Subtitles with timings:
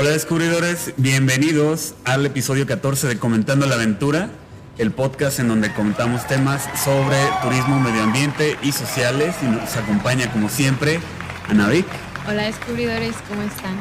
[0.00, 4.30] Hola descubridores, bienvenidos al episodio 14 de Comentando la Aventura,
[4.78, 10.32] el podcast en donde comentamos temas sobre turismo, medio ambiente y sociales y nos acompaña
[10.32, 11.00] como siempre
[11.50, 11.84] Anavik.
[12.26, 13.78] Hola descubridores, ¿cómo están?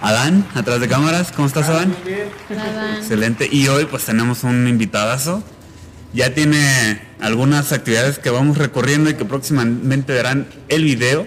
[0.00, 1.92] Adán, atrás de cámaras, ¿cómo estás Adán?
[2.48, 2.96] Hola, Adán.
[2.98, 3.48] Excelente.
[3.50, 5.42] Y hoy pues tenemos un invitadazo.
[6.14, 11.26] Ya tiene algunas actividades que vamos recorriendo y que próximamente verán el video,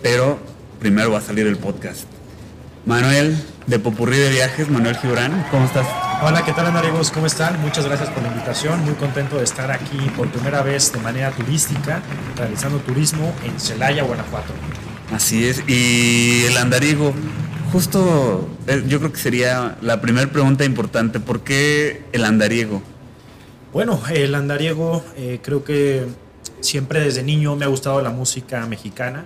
[0.00, 0.38] pero
[0.78, 2.04] primero va a salir el podcast.
[2.86, 3.36] Manuel,
[3.66, 5.88] de Popurrí de Viajes, Manuel Gibran, ¿cómo estás?
[6.22, 7.10] Hola, ¿qué tal amigos?
[7.10, 7.60] ¿Cómo están?
[7.60, 8.84] Muchas gracias por la invitación.
[8.84, 12.00] Muy contento de estar aquí por primera vez de manera turística,
[12.36, 14.52] realizando turismo en Celaya, Guanajuato.
[15.12, 15.64] Así es.
[15.68, 17.12] Y el andariego,
[17.72, 21.18] justo eh, yo creo que sería la primera pregunta importante.
[21.18, 22.82] ¿Por qué el andariego?
[23.72, 26.06] Bueno, el andariego eh, creo que
[26.60, 29.24] siempre desde niño me ha gustado la música mexicana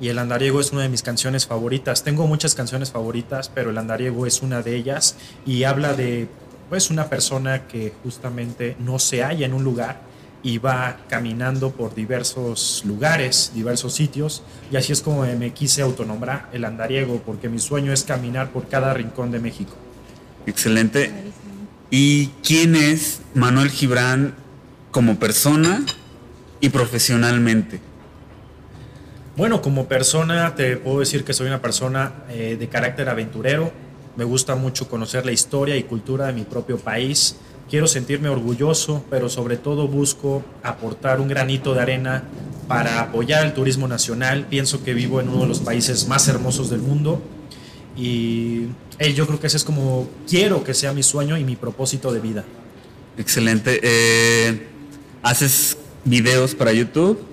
[0.00, 2.02] y el andariego es una de mis canciones favoritas.
[2.02, 6.28] Tengo muchas canciones favoritas, pero el andariego es una de ellas y habla de
[6.70, 10.00] pues una persona que justamente no se halla en un lugar
[10.42, 14.42] y va caminando por diversos lugares, diversos sitios,
[14.72, 18.68] y así es como me quise autonombrar el andariego, porque mi sueño es caminar por
[18.68, 19.74] cada rincón de México.
[20.46, 21.10] Excelente.
[21.90, 24.34] ¿Y quién es Manuel Gibran
[24.90, 25.84] como persona
[26.60, 27.89] y profesionalmente?
[29.40, 33.72] Bueno, como persona te puedo decir que soy una persona eh, de carácter aventurero,
[34.14, 37.36] me gusta mucho conocer la historia y cultura de mi propio país,
[37.70, 42.24] quiero sentirme orgulloso, pero sobre todo busco aportar un granito de arena
[42.68, 44.46] para apoyar el turismo nacional.
[44.50, 47.22] Pienso que vivo en uno de los países más hermosos del mundo
[47.96, 48.66] y
[49.14, 52.20] yo creo que ese es como quiero que sea mi sueño y mi propósito de
[52.20, 52.44] vida.
[53.16, 53.80] Excelente.
[53.82, 54.66] Eh,
[55.22, 57.29] ¿Haces videos para YouTube?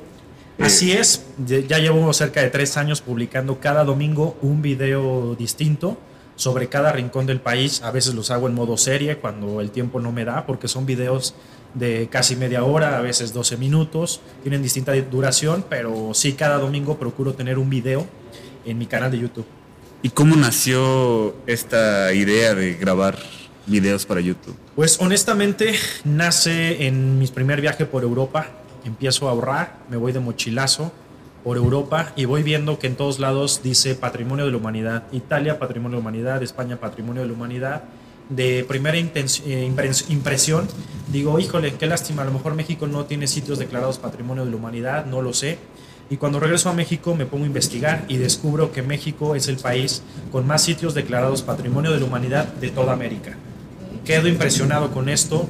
[0.59, 5.97] Así es, ya llevo cerca de tres años publicando cada domingo un video distinto
[6.35, 7.81] sobre cada rincón del país.
[7.83, 10.85] A veces los hago en modo serie cuando el tiempo no me da, porque son
[10.85, 11.35] videos
[11.73, 14.21] de casi media hora, a veces 12 minutos.
[14.41, 18.07] Tienen distinta duración, pero sí, cada domingo procuro tener un video
[18.65, 19.45] en mi canal de YouTube.
[20.01, 23.17] ¿Y cómo nació esta idea de grabar
[23.65, 24.55] videos para YouTube?
[24.75, 28.47] Pues honestamente nace en mi primer viaje por Europa.
[28.87, 30.93] Empiezo a ahorrar, me voy de mochilazo
[31.43, 35.03] por Europa y voy viendo que en todos lados dice Patrimonio de la Humanidad.
[35.11, 37.83] Italia, Patrimonio de la Humanidad, España, Patrimonio de la Humanidad.
[38.29, 40.67] De primera impresión,
[41.11, 44.57] digo, híjole, qué lástima, a lo mejor México no tiene sitios declarados Patrimonio de la
[44.57, 45.57] Humanidad, no lo sé.
[46.09, 49.57] Y cuando regreso a México me pongo a investigar y descubro que México es el
[49.57, 53.35] país con más sitios declarados Patrimonio de la Humanidad de toda América.
[54.05, 55.45] Quedo impresionado con esto,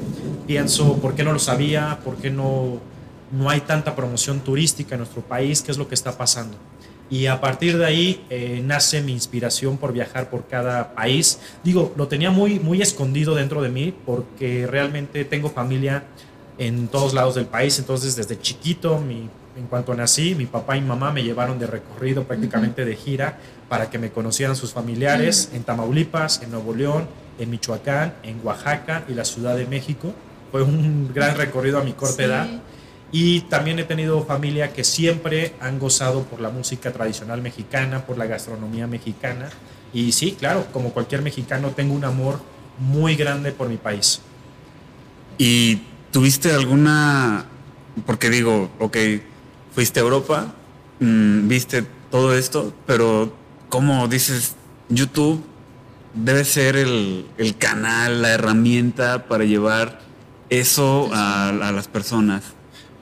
[0.47, 1.99] pienso, ¿por qué no lo sabía?
[2.03, 2.79] ¿Por qué no,
[3.31, 5.61] no hay tanta promoción turística en nuestro país?
[5.61, 6.57] ¿Qué es lo que está pasando?
[7.09, 11.39] Y a partir de ahí eh, nace mi inspiración por viajar por cada país.
[11.63, 16.03] Digo, lo tenía muy, muy escondido dentro de mí porque realmente tengo familia
[16.57, 17.79] en todos lados del país.
[17.79, 22.23] Entonces, desde chiquito, mi, en cuanto nací, mi papá y mamá me llevaron de recorrido,
[22.23, 23.39] prácticamente de gira,
[23.69, 27.07] para que me conocieran sus familiares en Tamaulipas, en Nuevo León,
[27.39, 30.13] en Michoacán, en Oaxaca y la Ciudad de México.
[30.51, 32.47] Fue un gran recorrido a mi corta edad.
[33.11, 38.17] Y también he tenido familia que siempre han gozado por la música tradicional mexicana, por
[38.17, 39.49] la gastronomía mexicana.
[39.93, 42.41] Y sí, claro, como cualquier mexicano, tengo un amor
[42.79, 44.21] muy grande por mi país.
[45.37, 45.81] ¿Y
[46.11, 47.45] tuviste alguna,
[48.05, 48.97] porque digo, ok,
[49.73, 50.53] fuiste a Europa,
[50.99, 53.33] mmm, viste todo esto, pero
[53.69, 54.55] como dices,
[54.89, 55.43] YouTube
[56.13, 59.99] debe ser el, el, canal, la herramienta para llevar
[60.49, 62.56] eso a, a las personas.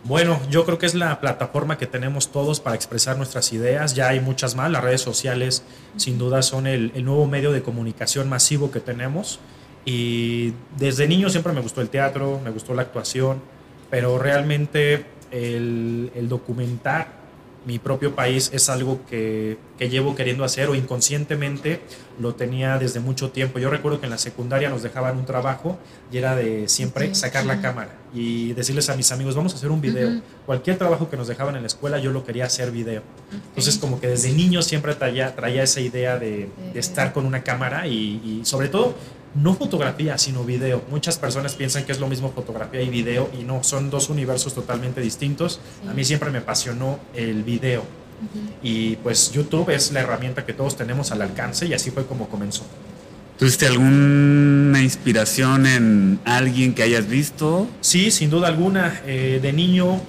[0.07, 3.95] Bueno, yo creo que es la plataforma que tenemos todos para expresar nuestras ideas.
[3.95, 4.69] Ya hay muchas más.
[4.69, 5.63] Las redes sociales,
[5.97, 9.39] sin duda, son el, nuevo medio de comunicación masivo que tenemos.
[9.83, 13.41] Y desde niño siempre me gustó el teatro, me gustó la actuación,
[13.89, 17.24] pero realmente el, el documentar
[17.65, 21.81] mi propio país es algo que, que, llevo queriendo hacer o inconscientemente
[22.19, 23.59] lo tenía desde mucho tiempo.
[23.59, 25.77] Yo recuerdo que en la secundaria nos dejaban un trabajo
[26.11, 27.47] y era de siempre sí, sacar sí.
[27.47, 30.07] la cámara y decirles a mis amigos, vamos a hacer un video.
[30.07, 30.21] Uh -huh.
[30.45, 33.01] Cualquier trabajo que nos dejaban en la escuela yo lo quería hacer video.
[33.27, 33.39] Okay.
[33.49, 37.43] Entonces como que desde niño siempre traía, traía esa idea de, de estar con una
[37.43, 38.95] cámara y, y sobre todo
[39.35, 40.83] no fotografía, sino video.
[40.89, 44.53] Muchas personas piensan que es lo mismo fotografía y video y no, son dos universos
[44.53, 45.59] totalmente distintos.
[45.83, 45.89] Sí.
[45.89, 47.81] A mí siempre me apasionó el video.
[47.81, 48.49] Uh -huh.
[48.63, 52.29] Y pues YouTube es la herramienta que todos tenemos al alcance y así fue como
[52.29, 52.63] comenzó.
[53.37, 57.67] ¿Tuviste alguna inspiración en alguien que hayas visto?
[57.81, 59.01] Sí, sin duda alguna.
[59.05, 59.99] Eh, de niño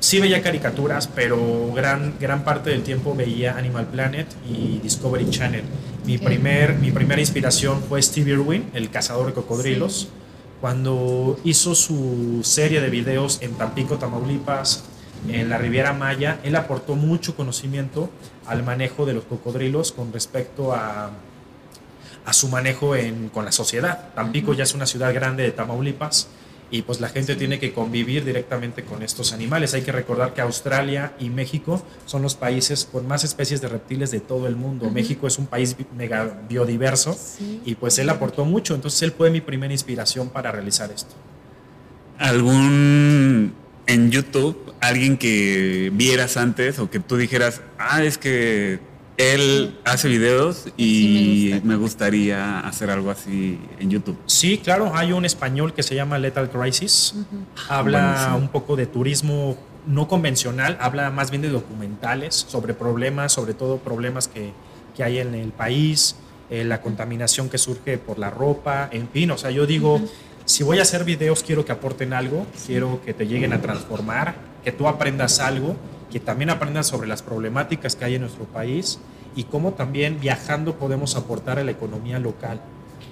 [0.00, 5.64] sí veía caricaturas, pero gran, gran parte del tiempo veía Animal Planet y Discovery Channel.
[6.04, 10.08] Mi, primer, mi primera inspiración fue Steve Irwin, el cazador de cocodrilos.
[10.60, 14.84] Cuando hizo su serie de videos en Tampico, Tamaulipas,
[15.28, 18.08] en la Riviera Maya, él aportó mucho conocimiento
[18.46, 21.10] al manejo de los cocodrilos con respecto a,
[22.24, 24.10] a su manejo en- con la sociedad.
[24.14, 26.28] Tampico ya es una ciudad grande de Tamaulipas
[26.70, 29.72] y pues la gente tiene que convivir directamente con estos animales.
[29.74, 34.10] Hay que recordar que Australia y México son los países con más especies de reptiles
[34.10, 34.90] de todo el mundo.
[34.90, 37.62] México es un país mega biodiverso Sí.
[37.64, 41.14] y pues él aportó mucho, entonces él fue mi primera inspiración para realizar esto.
[42.18, 43.54] ¿Algún
[43.86, 48.80] en YouTube, alguien que vieras antes o que tú dijeras, ah, es que
[49.18, 51.66] él hace videos y Sí, me gusta.
[51.68, 54.16] me gustaría hacer algo así en YouTube?
[54.26, 57.14] Sí, claro, hay un español que se llama Lethal Crisis.
[57.68, 58.36] Habla Buenísimo.
[58.38, 63.78] un poco de turismo no convencional, habla más bien de documentales sobre problemas, sobre todo
[63.78, 64.52] problemas que,
[64.96, 66.16] que hay en el país,
[66.50, 70.00] eh, la contaminación que surge por la ropa, en fin, o sea, yo digo,
[70.44, 74.34] si voy a hacer videos quiero que aporten algo, quiero que te lleguen a transformar,
[74.62, 75.74] que tú aprendas algo,
[76.10, 78.98] que también aprendas sobre las problemáticas que hay en nuestro país
[79.36, 82.60] y cómo también viajando podemos aportar a la economía local.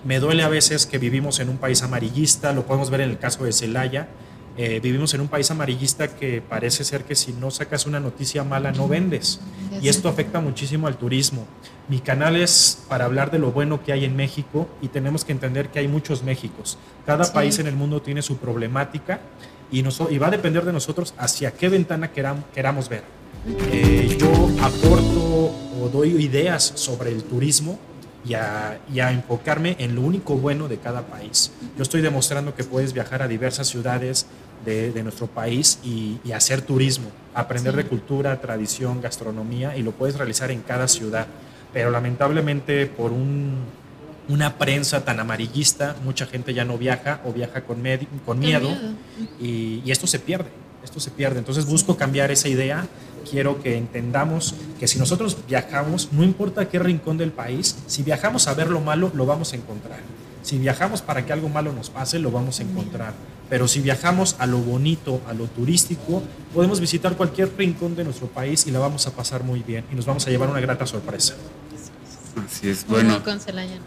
[0.04, 3.18] Me duele a veces que vivimos en un país amarillista, lo podemos ver en el
[3.18, 4.08] caso de Celaya.
[4.58, 8.42] eh, vivimos en un país amarillista que parece ser que si no sacas una noticia
[8.42, 9.38] mala no vendes.
[9.82, 11.44] Y esto afecta muchísimo al turismo.
[11.90, 15.32] Mi canal es para hablar de lo bueno que hay en México y tenemos que
[15.32, 16.78] entender que hay muchos Méxicos.
[17.04, 17.32] Cada Sí.
[17.34, 19.20] país en el mundo tiene su problemática
[19.70, 23.02] y, noso- y va a depender de nosotros hacia qué ventana queram- queramos ver.
[23.72, 24.28] Eh, yo
[24.62, 27.78] aporto o doy ideas sobre el turismo
[28.24, 31.52] y a, y a enfocarme en lo único bueno de cada país.
[31.76, 34.26] Yo estoy demostrando que puedes viajar a diversas ciudades
[34.64, 37.78] de, de nuestro país y, y hacer turismo, aprender Sí.
[37.78, 41.26] de cultura, tradición, gastronomía y lo puedes realizar en cada ciudad.
[41.72, 43.58] Pero lamentablemente por un,
[44.28, 48.68] una prensa tan amarillista, mucha gente ya no viaja o viaja con, med- con miedo
[48.70, 48.94] miedo.
[49.40, 50.48] y, y esto se pierde,
[50.84, 51.38] esto se pierde.
[51.38, 52.86] Entonces busco cambiar esa idea.
[53.30, 58.02] Quiero que entendamos que si nosotros viajamos, no importa a qué rincón del país, si
[58.04, 59.98] viajamos a ver lo malo, lo vamos a encontrar.
[60.42, 63.14] Si viajamos para que algo malo nos pase, lo vamos a encontrar.
[63.50, 66.22] Pero si viajamos a lo bonito, a lo turístico,
[66.54, 69.96] podemos visitar cualquier rincón de nuestro país y la vamos a pasar muy bien y
[69.96, 71.34] nos vamos a llevar una grata sorpresa.
[72.44, 73.78] Así es, Bueno, bueno, con Celaya.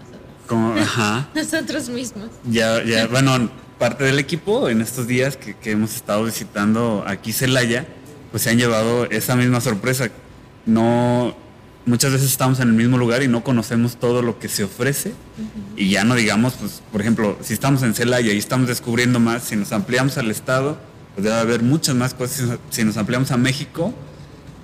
[0.50, 2.28] Como, ajá, Nosotros mismos.
[2.50, 7.32] ya, ya, bueno, parte del equipo en estos días que, que hemos estado visitando aquí
[7.32, 7.88] Celaya,
[8.32, 10.10] pues se han llevado esa misma sorpresa.
[10.66, 11.34] No,
[11.86, 15.14] muchas veces estamos en el mismo lugar y no conocemos todo lo que se ofrece.
[15.78, 19.44] Y ya no digamos, pues, por ejemplo, si estamos en Celaya y estamos descubriendo más,
[19.44, 20.78] si nos ampliamos al estado,
[21.16, 22.60] pues debe haber muchas más cosas.
[22.70, 23.94] Si nos ampliamos a México,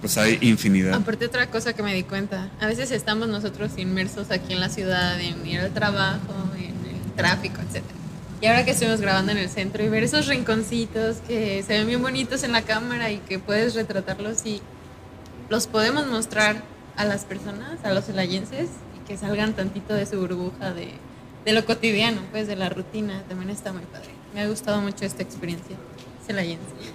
[0.06, 0.94] pues hay infinidad.
[0.94, 4.69] Aparte otra cosa que me di cuenta, a veces estamos nosotros inmersos aquí en la
[4.69, 7.84] ciudad, en ir al trabajo, en el tráfico, etc.
[8.40, 11.88] Y ahora que estuvimos grabando en el centro y ver esos rinconcitos que se ven
[11.88, 14.62] bien bonitos en la cámara y que puedes retratarlos y
[15.50, 16.62] los podemos mostrar
[16.98, 20.90] a las personas, a los celayenses, y que salgan tantito de su burbuja de,
[21.46, 24.10] de lo cotidiano, pues de la rutina, también está muy padre.
[24.36, 25.78] Me ha gustado mucho esta experiencia.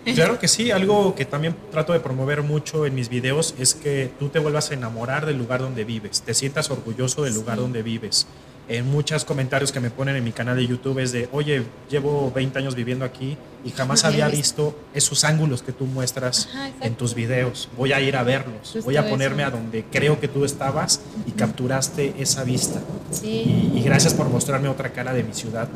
[0.14, 4.10] Claro que sí, algo que también trato de promover mucho en mis videos es que
[4.18, 7.82] tú te vuelvas a enamorar del lugar donde vives, te sientas orgulloso del lugar donde
[7.82, 8.26] vives.
[8.72, 12.30] En muchos comentarios que me ponen en mi canal de YouTube es de, oye, llevo
[12.32, 14.78] 20 años viviendo aquí y jamás Había visto".
[14.94, 17.68] esos ángulos que tú muestras Ajá, en tus videos.
[17.76, 19.48] Voy a ir a verlos, Justo voy a ponerme eso.
[19.48, 22.80] a donde creo que tú estabas y capturaste esa vista.
[23.10, 25.68] Sí, Y, y gracias por mostrarme otra cara de mi ciudad.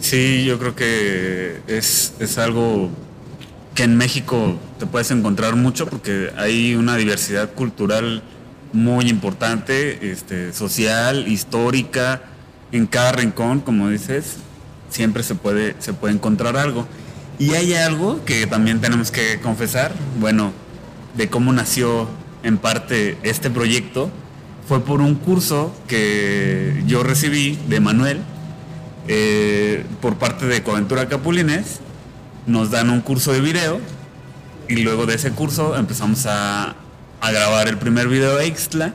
[0.00, 2.90] Sí, yo creo que es, es algo
[3.76, 8.22] que en México te puedes encontrar mucho porque hay una diversidad cultural
[8.72, 12.22] muy importante, este, social, histórica,
[12.72, 14.36] en cada rincón, como dices,
[14.90, 16.86] siempre se puede, se puede encontrar algo.
[17.38, 20.52] Y hay algo que también tenemos que confesar, bueno,
[21.16, 22.08] de cómo nació
[22.42, 24.10] en parte este proyecto,
[24.68, 28.20] fue por un curso que yo recibí de Manuel,
[29.08, 31.80] eh, por parte de Coventura Capulines,
[32.46, 33.80] nos dan un curso de video
[34.68, 36.74] y luego de ese curso empezamos a,
[37.26, 38.92] a grabar el primer video extra.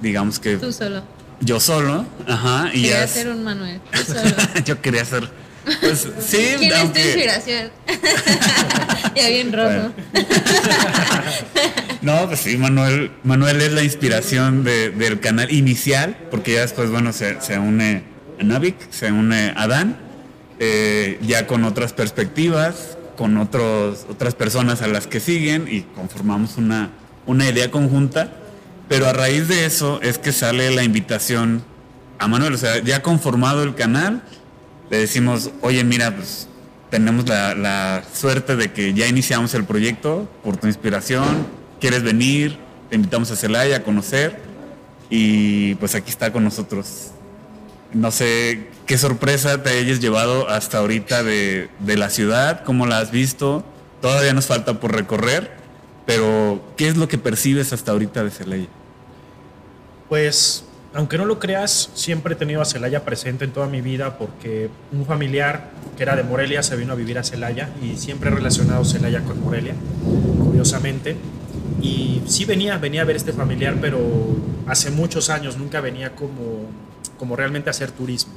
[0.00, 1.02] Digamos que Tú solo.
[1.40, 3.80] yo solo, ajá, y Quería ser un Manuel.
[3.92, 4.64] Tú solo.
[4.64, 5.28] yo quería hacer,
[5.80, 7.70] pues sí, ¿Quién es tu aunque- inspiración?
[9.16, 9.92] ya bien rojo.
[12.02, 16.90] No, pues sí, Manuel, Manuel es la inspiración de- del canal inicial, porque ya después,
[16.90, 18.04] bueno, se, se une
[18.40, 19.96] a Navik, se une a Dan,
[20.60, 26.56] eh, ya con otras perspectivas, con otros, otras personas a las que siguen y conformamos
[26.56, 26.90] una,
[27.28, 28.32] una idea conjunta
[28.88, 31.62] Pero a raíz de eso es que sale la invitación
[32.18, 32.54] a Manuel.
[32.54, 34.22] O sea, ya conformado el canal,
[34.90, 36.48] le decimos, oye, mira, pues
[36.90, 41.46] tenemos la, suerte de que ya iniciamos el proyecto por tu inspiración,
[41.80, 42.58] quieres venir,
[42.88, 44.40] te invitamos a Celaya a conocer
[45.10, 47.10] y pues aquí está con nosotros.
[47.92, 53.00] No sé qué sorpresa te hayas llevado hasta ahorita de, de la ciudad, cómo la
[53.00, 53.64] has visto.
[54.00, 55.57] Todavía nos falta por recorrer,
[56.08, 58.66] pero ¿qué es lo que percibes hasta ahorita de Celaya?
[60.08, 64.16] Pues, aunque no lo creas, siempre he tenido a Celaya presente en toda mi vida
[64.16, 68.30] porque un familiar que era de Morelia se vino a vivir a Celaya y siempre
[68.30, 69.74] he relacionado Celaya con Morelia,
[70.42, 71.14] curiosamente.
[71.82, 74.00] Y sí venía, venía a ver este familiar, pero
[74.66, 76.70] hace muchos años nunca venía como,
[77.18, 78.32] como realmente a hacer turismo.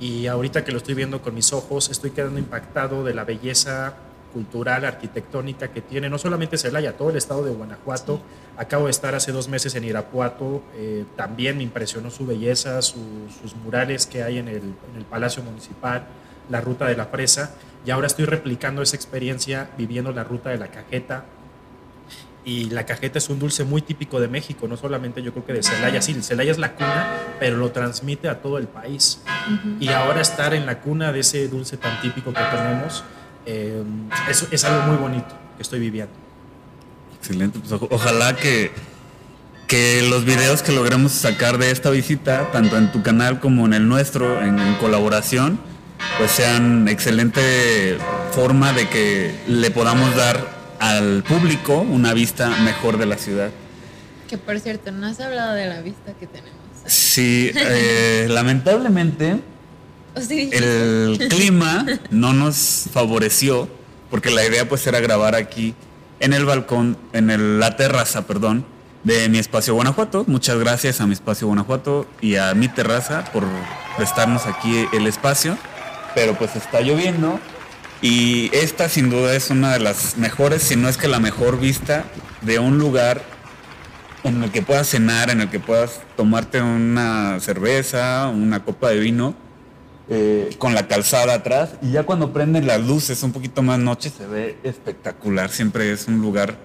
[0.00, 3.94] Y ahorita que lo estoy viendo con mis ojos, estoy quedando impactado de la belleza
[4.34, 8.20] cultural, arquitectónica que tiene no solamente Celaya, todo el estado de Guanajuato.
[8.58, 13.28] Acabo de estar hace dos meses en Irapuato, eh, también me impresionó su belleza, su-
[13.40, 16.04] sus murales que hay en el, en el Palacio Municipal,
[16.50, 17.54] la ruta de la presa,
[17.86, 21.24] y ahora estoy replicando esa experiencia viviendo la ruta de la cajeta.
[22.46, 25.54] Y la cajeta es un dulce muy típico de México, no solamente yo creo que
[25.54, 27.06] de Celaya, sí, Celaya es la cuna,
[27.40, 29.22] pero lo transmite a todo el país.
[29.80, 33.02] Y ahora estar en la cuna de ese dulce tan típico que tenemos,
[33.46, 33.82] eh,
[34.30, 36.12] es, es algo muy bonito que estoy viviendo.
[37.18, 38.70] Excelente, pues o- ojalá que,
[39.66, 43.74] que los videos que logremos sacar de esta visita, tanto en tu canal como en
[43.74, 45.58] el nuestro, en, en colaboración,
[46.18, 47.96] pues sean excelente
[48.32, 53.50] forma de que le podamos dar al público una vista mejor de la ciudad.
[54.28, 56.58] Que por cierto, no has hablado de la vista que tenemos.
[56.86, 59.40] Sí, eh, lamentablemente
[60.20, 63.68] sí, el clima no nos favoreció
[64.10, 65.74] porque la idea pues era grabar aquí
[66.20, 68.64] en el balcón, en el- la terraza, perdón,
[69.02, 70.24] de mi espacio Guanajuato.
[70.26, 73.44] Muchas gracias a mi espacio Guanajuato y a mi terraza por
[73.96, 75.58] prestarnos aquí el espacio.
[76.14, 77.40] Pero pues está lloviendo
[78.00, 81.58] y esta sin duda es una de las mejores, si no es que la mejor
[81.58, 82.04] vista
[82.42, 83.22] de un lugar
[84.22, 89.00] en el que puedas cenar, en el que puedas tomarte una cerveza, una copa de
[89.00, 89.34] vino,
[90.08, 91.70] eh, con la calzada atrás.
[91.80, 95.50] Y ya cuando prenden las luces un poquito más noche se ve espectacular.
[95.50, 96.56] Siempre es un lugar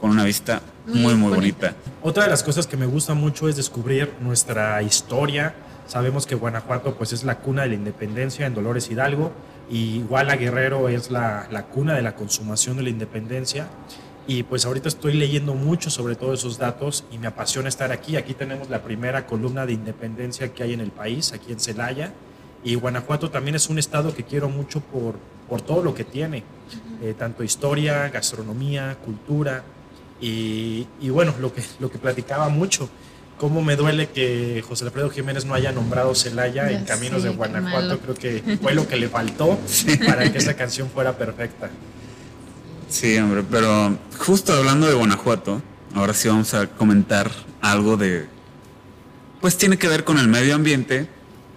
[0.00, 1.74] con una vista Muy muy, bonita.
[2.02, 5.54] Otra de las cosas que me gusta mucho es descubrir nuestra historia.
[5.86, 9.32] Sabemos que Guanajuato pues es la cuna de la independencia en Dolores Hidalgo
[9.70, 13.68] y igual a Guerrero es la, la cuna de la consumación de la independencia.
[14.26, 18.16] Y pues ahorita estoy leyendo mucho sobre todos esos datos y me apasiona estar aquí.
[18.16, 22.12] Aquí tenemos la primera columna de independencia que hay en el país, aquí en Celaya.
[22.64, 25.14] Y Guanajuato también es un estado que quiero mucho por,
[25.48, 26.42] por todo lo que tiene,
[27.02, 29.62] eh, tanto historia, gastronomía, cultura.
[30.20, 32.88] Y, y bueno, lo que, lo que platicaba mucho,
[33.38, 37.28] cómo me duele que José Alfredo Jiménez no haya nombrado Celaya Ya en Caminos sé,
[37.28, 38.00] de Guanajuato.
[38.00, 39.58] Creo que fue lo que le faltó
[40.06, 41.70] para que esa canción fuera perfecta.
[42.88, 45.62] Sí, hombre, pero justo hablando de Guanajuato,
[45.94, 48.26] ahora sí vamos a comentar algo de...
[49.40, 51.08] Pues tiene que ver con el medio ambiente,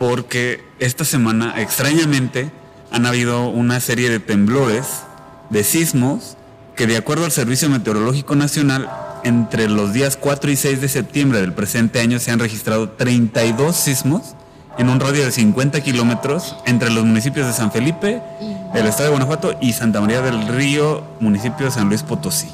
[0.02, 2.50] porque esta semana, extrañamente,
[2.92, 5.04] han habido una serie de temblores,
[5.52, 6.38] de sismos,
[6.76, 8.90] que de acuerdo al Servicio Meteorológico Nacional,
[9.24, 13.76] entre los días 4 y 6 de septiembre del presente año se han registrado 32
[13.76, 14.34] sismos
[14.80, 18.24] en un radio de 50 kilómetros entre los municipios de San Felipe,
[18.74, 22.50] el estado de Guanajuato y Santa María del Río, municipio de San Luis Potosí.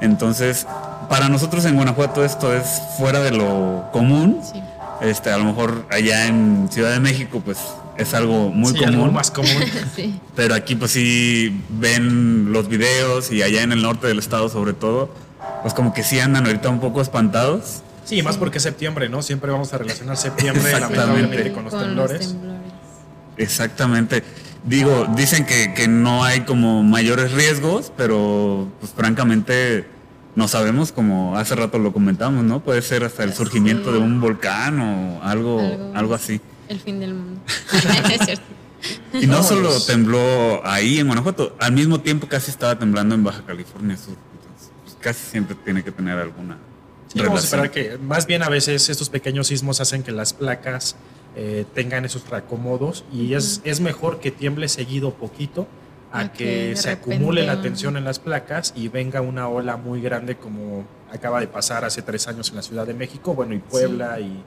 [0.00, 0.66] Entonces,
[1.08, 4.40] para nosotros en Guanajuato esto es fuera de lo común.
[4.42, 4.60] Sí.
[5.00, 7.58] Este, a lo mejor allá en Ciudad de México, pues
[7.98, 9.14] es algo muy Sí, algo común.
[9.14, 9.52] más común.
[9.96, 10.18] sí.
[10.34, 14.72] Pero aquí pues sí ven los videos y allá en el norte del estado sobre
[14.72, 15.10] todo,
[15.62, 17.82] pues como que sí andan ahorita un poco espantados.
[18.04, 19.20] Sí, más porque es septiembre, ¿no?
[19.22, 22.28] Siempre vamos a relacionar septiembre lamentablemente con los Con temblores.
[22.28, 22.62] temblores.
[23.36, 24.22] Exactamente.
[24.64, 29.86] Digo, dicen que, que no hay como mayores riesgos, pero pues francamente
[30.36, 32.60] no sabemos, como hace rato lo comentamos, ¿no?
[32.60, 35.92] Puede ser hasta el surgimiento de un volcán o algo, Algo.
[35.94, 36.40] algo así.
[36.68, 37.40] El fin del mundo.
[38.12, 38.44] es cierto.
[39.14, 43.42] Y no solo tembló ahí en Guanajuato, al mismo tiempo casi estaba temblando en Baja
[43.46, 44.14] California Sur.
[44.38, 46.58] Entonces, pues, casi siempre tiene que tener alguna
[47.08, 47.64] Sí, vamos a relación.
[47.64, 50.96] esperar que más bien a veces estos pequeños sismos hacen que las placas
[51.34, 55.66] eh, tengan esos reacomodos y es, es mejor que tiemble seguido poquito
[56.18, 60.36] a que, se acumule la tensión en las placas y venga una ola muy grande
[60.36, 64.18] como acaba de pasar hace tres años en la Ciudad de México, bueno, y Puebla
[64.20, 64.42] y,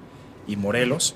[0.48, 1.16] y Morelos.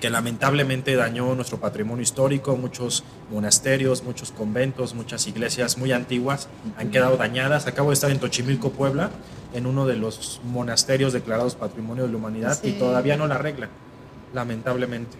[0.00, 6.90] que lamentablemente dañó nuestro patrimonio histórico, muchos monasterios, muchos conventos, muchas iglesias muy antiguas han
[6.90, 7.66] quedado dañadas.
[7.66, 9.08] Acabo de estar en Tochimilco, Puebla,
[9.54, 12.78] en uno de los monasterios declarados Patrimonio de la Humanidad y Sí.
[12.78, 13.70] todavía no la arreglan,
[14.34, 15.16] lamentablemente.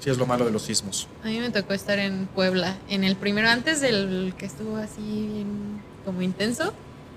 [0.00, 1.06] Sí es lo malo de los sismos.
[1.22, 5.00] A mí me tocó estar en Puebla, en el primero, antes del que estuvo así
[5.00, 6.72] bien como intenso.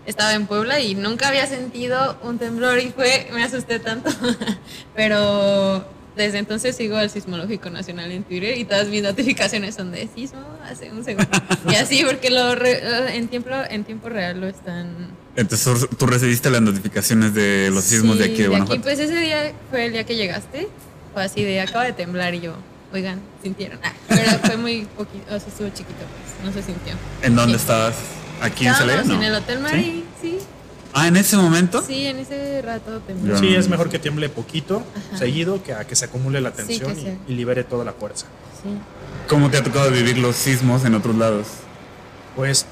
[0.05, 4.09] Estaba en Puebla y nunca había sentido un temblor y fue, me asusté tanto.
[4.95, 5.85] Pero
[6.15, 10.41] desde entonces sigo al Sismológico Nacional en Twitter y todas mis notificaciones son de sismo
[10.69, 11.29] hace un segundo.
[11.69, 14.89] Y así, porque lo re- en, tiempo, en tiempo real lo están
[15.35, 18.81] Entonces tú recibiste las notificaciones de los sismos de aquí de Guanajuato.
[18.81, 20.67] pues ese día fue el día que llegaste.
[21.13, 22.55] Fue así de acaba de temblar y yo,
[22.93, 23.79] oigan, sintieron.
[23.83, 26.93] Ah, pero fue muy poquito, o sea, estuvo chiquito, pues, no se sintió.
[27.21, 27.61] ¿En dónde Sí.
[27.61, 27.95] estabas?
[28.41, 29.07] ¿Aquí en Estábamos Celaya?
[29.17, 29.23] No.
[29.23, 30.37] en el Hotel Marí, sí.
[30.93, 31.81] Ah, en ese momento.
[31.81, 33.37] Sí, en ese rato tembló.
[33.39, 35.17] Sí, es mejor que tiemble poquito, Ajá.
[35.17, 37.17] seguido, que a que se acumule la Sí, tensión que y- sí.
[37.29, 38.27] y libere toda la fuerza.
[38.61, 38.69] Sí.
[39.27, 41.47] ¿Cómo te ha tocado vivir los sismos en otros lados?
[42.35, 42.65] Pues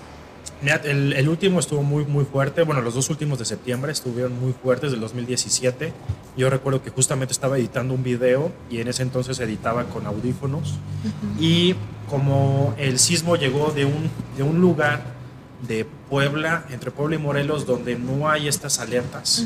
[0.84, 2.64] el, el último estuvo muy, muy fuerte.
[2.64, 5.94] Bueno, los dos últimos de septiembre estuvieron muy fuertes del 2017.
[6.38, 10.76] Yo recuerdo que justamente estaba editando un video y en ese entonces editaba con audífonos.
[11.40, 11.76] Y
[12.10, 15.02] como el sismo llegó de un, de un lugar
[15.68, 15.86] de
[16.22, 19.46] Puebla, entre Puebla y Morelos, donde no hay estas alertas,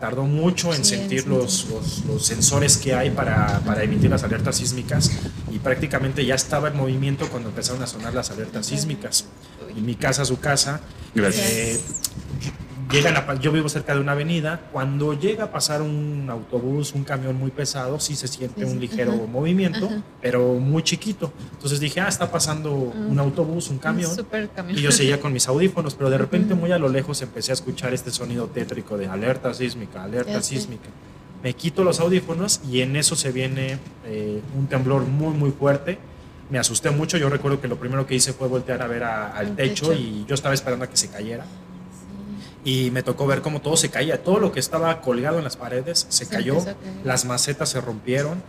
[0.00, 4.22] tardó mucho en Sí, sentir los, los- los sensores que hay para, para emitir las
[4.24, 5.10] alertas sísmicas
[5.52, 9.26] y prácticamente ya estaba en movimiento cuando empezaron a sonar las alertas sísmicas.
[9.76, 10.80] Y mi casa, su casa,
[11.14, 11.46] Gracias.
[11.50, 11.80] eh,
[12.96, 17.04] llegan a yo vivo cerca de una avenida, cuando llega a pasar un autobús, un
[17.04, 20.02] camión muy pesado, sí se siente Sí, un sí, ligero ajá, movimiento, ajá.
[20.20, 21.32] pero muy chiquito.
[21.52, 24.10] Entonces dije, ah, está pasando un autobús, un camión.
[24.10, 24.78] Un camión.
[24.78, 27.54] Y yo seguía con mis audífonos, pero de repente muy a lo lejos empecé a
[27.54, 30.88] escuchar este sonido tétrico de alerta sísmica, alerta Ya sísmica.
[31.42, 35.98] Me quito los audífonos y en eso se viene eh, un temblor muy, muy fuerte.
[36.50, 37.18] Me asusté mucho.
[37.18, 39.88] Yo recuerdo que lo primero que hice fue voltear a ver a- al Al techo,
[39.90, 40.00] techo.
[40.00, 41.44] y yo estaba esperando a que se cayera.
[42.66, 44.22] Y me tocó ver cómo todo se caía.
[44.24, 46.56] Todo lo que estaba colgado en las paredes se Se cayó.
[47.04, 48.42] Las macetas se rompieron.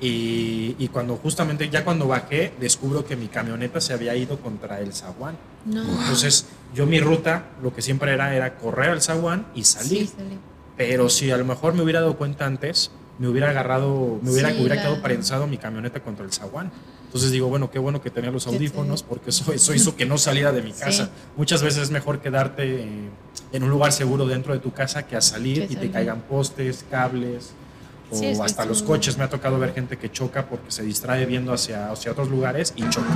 [0.00, 4.80] Y, y cuando justamente, ya cuando bajé, descubro que mi camioneta se había ido contra
[4.80, 5.36] el zaguán.
[5.64, 5.82] No.
[5.82, 10.06] Entonces, yo mi ruta, lo que siempre era, era correr al zaguán y salir.
[10.08, 10.38] Sí, salí.
[10.76, 14.50] Pero si a lo mejor me hubiera dado cuenta antes, me hubiera agarrado, me hubiera,
[14.50, 16.70] Sí, hubiera la- quedado prensado mi camioneta contra el zaguán.
[17.14, 20.18] Entonces digo, bueno, qué bueno que tenía los audífonos porque eso, eso hizo que no
[20.18, 20.80] saliera de mi Sí.
[20.80, 21.10] casa.
[21.36, 23.08] Muchas veces es mejor quedarte eh,
[23.52, 26.22] en un lugar seguro dentro de tu casa que a salir Que y te caigan
[26.22, 27.50] postes, cables
[28.10, 28.68] o Sí, hasta sí.
[28.68, 29.16] los coches.
[29.16, 32.72] Me ha tocado ver gente que choca porque se distrae viendo hacia, hacia otros lugares
[32.74, 33.06] y choca.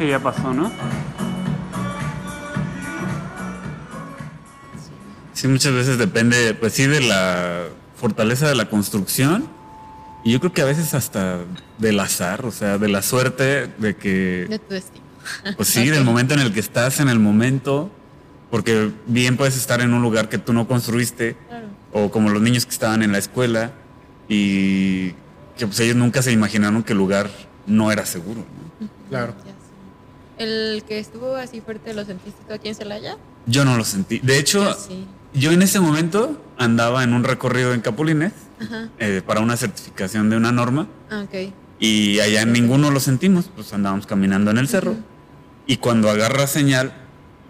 [0.00, 0.72] Que ya pasó, ¿no?
[5.34, 7.64] Sí, muchas veces depende, pues sí, de la
[7.96, 9.46] fortaleza de la construcción.
[10.24, 11.40] Y yo creo que a veces hasta
[11.76, 14.46] del azar, o sea, de la suerte de que...
[14.48, 15.04] De tu destino.
[15.56, 17.90] Pues sí, del momento en el que estás, en el momento,
[18.50, 21.66] porque bien puedes estar en un lugar que tú no construiste, Claro.
[21.92, 23.72] o como los niños que estaban en la escuela,
[24.30, 25.10] y
[25.58, 27.28] que pues ellos nunca se imaginaron que el lugar
[27.66, 28.46] no era seguro.
[28.80, 28.88] ¿no?
[29.10, 29.34] Claro.
[30.40, 33.16] ¿El que estuvo así fuerte lo sentiste tú aquí en Celaya?
[33.46, 34.20] Yo no lo sentí.
[34.20, 35.06] De hecho, Yo sí.
[35.34, 38.32] yo en ese momento andaba en un recorrido en Capulines
[38.98, 41.52] eh, para una certificación de una norma, Ah, ok.
[41.78, 44.92] y allá ninguno lo sentimos, pues andábamos caminando en el cerro.
[44.92, 45.00] Ujú.
[45.66, 46.94] Y cuando agarra señal,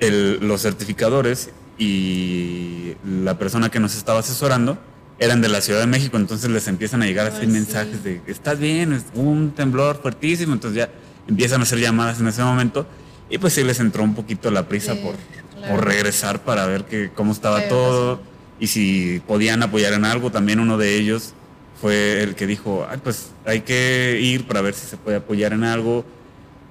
[0.00, 4.78] el- los certificadores y la persona que nos estaba asesorando
[5.20, 7.46] eran de la Ciudad de México, entonces les empiezan a llegar así sí.
[7.46, 10.90] mensajes de, estás bien, es un temblor fuertísimo, entonces ya
[11.28, 12.86] empiezan a hacer llamadas en ese momento
[13.28, 15.14] y pues sí les entró un poquito la prisa Sí, por,
[15.58, 15.74] claro.
[15.76, 18.20] por regresar para ver que, cómo estaba ¿Qué todo
[18.58, 21.32] y si podían apoyar en algo, también uno de ellos
[21.80, 25.54] fue el que dijo, Ay, pues hay que ir para ver si se puede apoyar
[25.54, 26.04] en algo.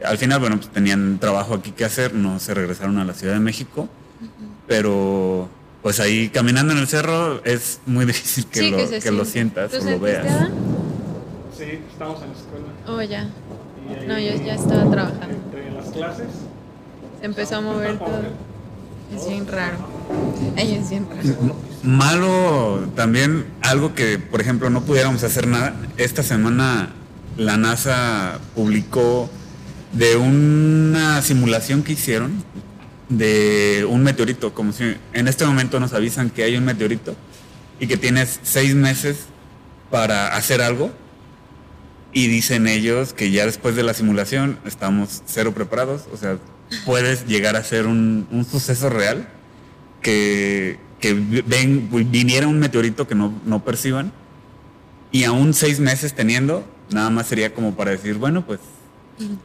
[0.05, 3.33] Al final, bueno, pues tenían trabajo aquí que hacer, no se regresaron a la Ciudad
[3.33, 3.89] de México,
[4.67, 5.49] pero
[5.81, 9.25] pues ahí caminando en el cerro es muy difícil que, Sí, lo, se que lo
[9.25, 10.27] sientas ¿Tú o lo veas.
[11.57, 12.65] Sí, estamos en la escuela.
[12.87, 13.27] Oh, ya.
[14.07, 15.35] No, yo ya estaba trabajando.
[15.45, 16.27] Entre las clases.
[17.19, 18.21] Se empezó a mover todo.
[19.15, 19.77] Es bien raro.
[20.55, 21.55] Ay, es bien raro.
[21.83, 25.73] Malo también, algo que, por ejemplo, no pudiéramos hacer nada.
[25.97, 26.89] Esta semana
[27.37, 29.29] la NASA publicó
[29.93, 32.43] de una simulación que hicieron
[33.07, 37.15] de un meteorito, como si en este momento nos avisan que hay un meteorito
[37.79, 39.25] y que tienes seis meses
[39.89, 40.91] para hacer algo
[42.13, 46.37] y dicen ellos que ya después de la simulación estamos cero preparados, o sea,
[46.85, 49.27] puedes llegar a ser un, un suceso real
[50.01, 54.11] que, que ven, viniera un meteorito que no, no perciban
[55.11, 58.59] y aún seis meses teniendo, nada más sería como para decir, bueno, pues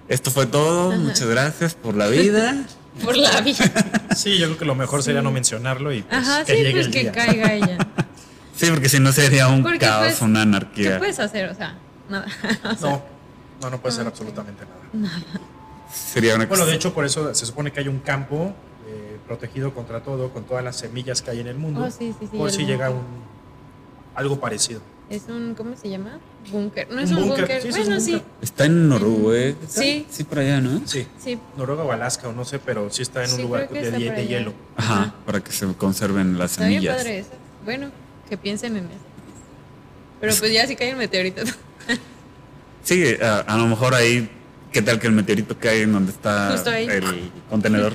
[0.09, 2.55] esto fue todo, muchas gracias por la vida.
[3.03, 3.59] Por la vida.
[4.15, 6.73] Sí, yo creo que lo mejor sería no mencionarlo y pues, Ajá, que sí, llegue
[6.75, 7.11] pues el que día.
[7.13, 7.79] caiga ella.
[8.57, 10.99] Sí, porque si no sería un Porque, caos, pues, una ¿Qué anarquía.
[10.99, 11.51] puedes hacer?
[11.51, 11.75] O sea,
[12.09, 12.27] nada.
[12.73, 13.03] O sea, No,
[13.63, 14.65] no, no puede ser absolutamente
[14.95, 15.15] nada.
[15.93, 18.53] Sería una Bueno, de hecho, por eso se supone que hay un campo
[18.89, 22.15] eh, protegido contra todo, con todas las semillas que hay en el mundo, Oh, sí,
[22.19, 23.03] sí, sí, por si llega un
[24.15, 24.81] algo parecido.
[25.11, 26.19] Es un, ¿cómo se llama?
[26.51, 26.89] Búnker.
[26.91, 28.23] No es Un un búnker, sí, es bueno, un sí.
[28.41, 29.57] Está en Noruega.
[29.69, 30.07] Sí.
[30.11, 30.81] Sí, por allá, ¿no?
[30.87, 31.39] Sí, Sí.
[31.59, 34.55] Noruega o Alaska, o no sé, pero sí está en un Sí, lugar de, hielo.
[34.77, 35.15] Ajá, Ajá.
[35.27, 36.97] para que se conserven las Está bien semillas.
[36.97, 37.31] padre eso.
[37.65, 37.91] Bueno,
[38.29, 38.95] que piensen en eso.
[40.21, 41.43] Pero pues ya si cae el meteorito.
[42.83, 44.29] Sí, a, a lo mejor ahí,
[44.73, 47.93] ¿qué tal que el meteorito cae en donde está el contenedor?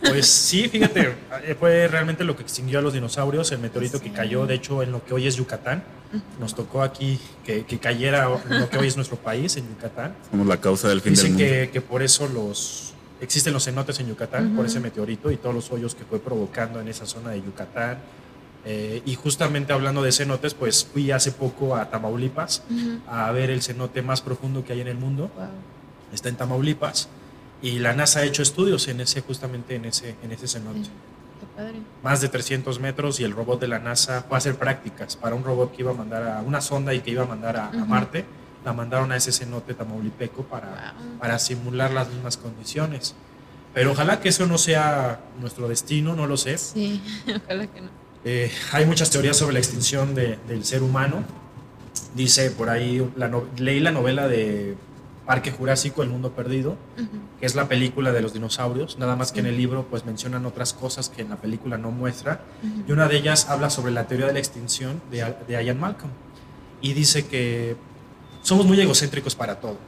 [0.00, 1.14] Pues sí, fíjate,
[1.44, 4.14] eh, fue realmente lo que extinguió a los dinosaurios, el meteorito que Sí.
[4.14, 5.82] cayó, de hecho, en lo que hoy es Yucatán.
[6.38, 10.14] Nos tocó aquí que, que cayera en lo que hoy es nuestro país, en Yucatán.
[10.30, 11.62] Somos la causa del fin Dicen del mundo.
[11.66, 15.54] que, que por eso los existen los cenotes en Yucatán, por ese meteorito y todos
[15.54, 17.98] los hoyos que fue provocando en esa zona de Yucatán.
[18.70, 22.62] Eh, y justamente hablando de cenotes, pues fui hace poco a Tamaulipas
[23.08, 25.30] a ver el cenote más profundo que hay en el mundo.
[25.36, 25.46] wow.
[26.12, 27.08] Está en Tamaulipas.
[27.62, 30.80] Y la NASA ha hecho estudios en ese, justamente en ese, en ese cenote.
[30.82, 31.80] Qué padre.
[32.02, 35.34] Más de 300 metros y el robot de la NASA fue a hacer prácticas para
[35.34, 37.70] un robot que iba a mandar a una sonda y que iba a mandar a.
[37.70, 38.24] Marte.
[38.66, 41.18] La mandaron a ese cenote tamaulipeco para, Wow.
[41.20, 43.14] para simular las mismas condiciones.
[43.72, 46.58] Pero ojalá que eso no sea nuestro destino, no lo sé.
[46.58, 47.00] Sí,
[47.44, 47.88] ojalá que no.
[48.30, 51.24] Eh, hay muchas teorías sobre la extinción de- del ser humano.
[52.14, 54.76] Dice por ahí, la no- leí la novela de
[55.24, 57.08] Parque Jurásico, El Mundo Perdido, Ujú.
[57.40, 60.44] que es la película de los dinosaurios, nada más que en el libro pues mencionan
[60.44, 62.42] otras cosas que en la película no muestra.
[62.86, 66.10] Y una de ellas habla sobre la teoría de la extinción de, de Ian Malcolm.
[66.82, 67.76] Y dice que
[68.42, 69.78] somos muy egocéntricos para todo.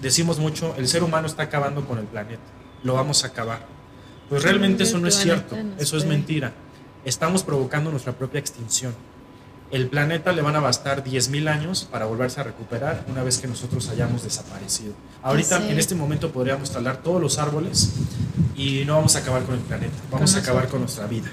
[0.00, 2.42] Decimos mucho, el ser humano está acabando con el planeta,
[2.82, 3.66] lo vamos a acabar.
[4.30, 6.52] Pues realmente eso no es cierto, eso es mentira.
[7.04, 8.94] Estamos provocando nuestra propia extinción.
[9.70, 13.48] El planeta le van a bastar 10.000 años para volverse a recuperar una vez que
[13.48, 14.94] nosotros hayamos desaparecido.
[15.22, 15.68] Ahorita, Sí.
[15.70, 17.92] en este momento, podríamos talar todos los árboles
[18.56, 21.28] y no vamos a acabar con el planeta, vamos a acabar con nuestra vida.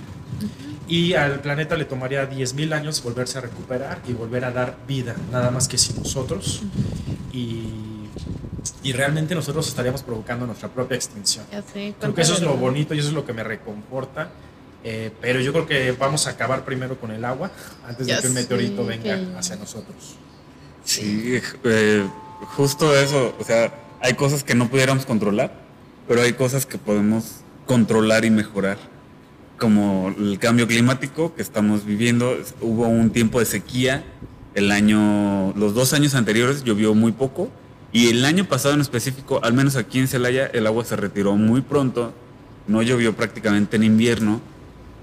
[0.87, 5.15] Y al planeta le tomaría 10.000 años volverse a recuperar y volver a dar vida,
[5.31, 6.63] nada más que sin nosotros.
[7.31, 8.07] Y,
[8.83, 11.45] y realmente nosotros estaríamos provocando nuestra propia extinción.
[11.71, 11.93] Sé.
[11.99, 14.31] Creo que eso es lo bonito y eso es lo que me reconforta.
[14.83, 17.51] Eh, pero yo creo que vamos a acabar primero con el agua
[17.87, 20.15] antes de Ya que un meteorito sé, venga que- hacia nosotros.
[20.83, 22.03] Sí, eh,
[22.55, 23.35] justo eso.
[23.39, 25.53] O sea, hay cosas que no pudiéramos controlar,
[26.07, 28.77] pero hay cosas que podemos controlar y mejorar.
[29.59, 32.35] Como el cambio climático que estamos viviendo.
[32.61, 34.03] Hubo un tiempo de sequía.
[34.55, 37.51] El año, los dos años anteriores llovió muy poco.
[37.93, 41.35] Y el año pasado en específico, al menos aquí en Celaya, el agua se retiró
[41.35, 42.11] muy pronto.
[42.67, 44.41] No llovió prácticamente en invierno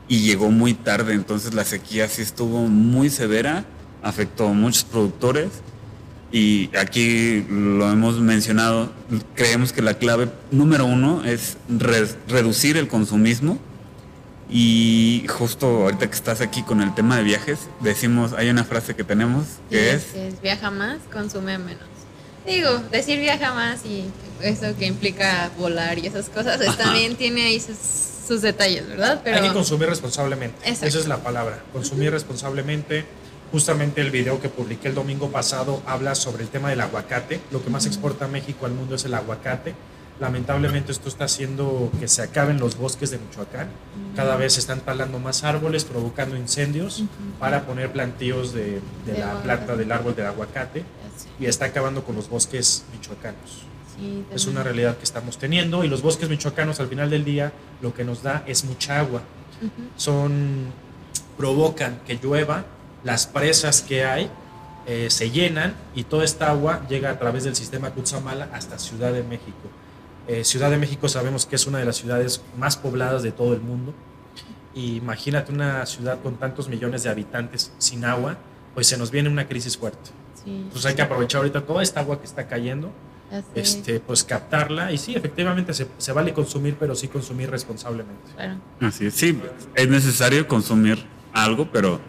[0.08, 3.64] y llegó muy tarde, entonces la sequía sí estuvo muy severa,
[4.02, 5.48] afectó a muchos productores
[6.32, 8.90] y aquí lo hemos mencionado,
[9.34, 13.58] creemos que la clave número uno es re- reducir el consumismo
[14.50, 18.94] y justo ahorita que estás aquí con el tema de viajes, decimos, hay una frase
[18.96, 21.82] que tenemos que es, es viaja más, consume menos.
[22.46, 24.04] Digo, decir viaja más y
[24.42, 27.76] eso que implica volar y esas cosas, pues, también tiene ahí sus,
[28.28, 29.20] sus detalles, ¿verdad?
[29.24, 30.56] Pero Hay que consumir responsablemente.
[30.64, 30.86] Exacto.
[30.86, 31.62] Esa es la palabra.
[31.72, 33.04] Consumir responsablemente.
[33.50, 37.40] Justamente el video que publiqué el domingo pasado habla sobre el tema del aguacate.
[37.50, 39.74] Lo que más exporta México al mundo es el aguacate.
[40.20, 43.68] Lamentablemente esto está haciendo que se acaben los bosques de Michoacán.
[44.16, 47.04] Cada vez se están talando más árboles, provocando incendios
[47.38, 49.44] para poner plantíos de, de De la aguacate.
[49.44, 50.84] planta del árbol del aguacate
[51.40, 53.62] y está acabando con los bosques michoacanos.
[53.98, 57.52] Sí, Es una realidad que estamos teniendo y los bosques michoacanos al final del día
[57.82, 59.22] lo que nos da es mucha agua.
[59.96, 60.72] Son
[61.36, 62.64] provocan que llueva,
[63.04, 64.30] las presas que hay
[64.86, 69.12] eh, se llenan y toda esta agua llega a través del sistema Cutzamala hasta Ciudad
[69.12, 69.68] de México.
[70.26, 73.54] Eh, Ciudad de México sabemos que es una de las ciudades más pobladas de todo
[73.54, 73.94] el mundo.
[74.74, 78.36] Y imagínate una ciudad con tantos millones de habitantes sin agua,
[78.74, 80.10] pues se nos viene una crisis fuerte.
[80.44, 80.68] Sí.
[80.70, 82.90] Pues hay que aprovechar ahorita toda esta agua que está cayendo.
[83.54, 88.32] Este, pues captarla y sí, efectivamente se, se vale consumir, pero sí consumir responsablemente.
[88.34, 88.60] Claro.
[88.80, 89.38] Así es, sí,
[89.74, 92.00] es necesario consumir algo, pero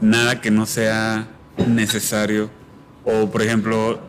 [0.00, 1.28] nada que no sea
[1.66, 2.50] necesario.
[3.04, 4.00] O, por ejemplo,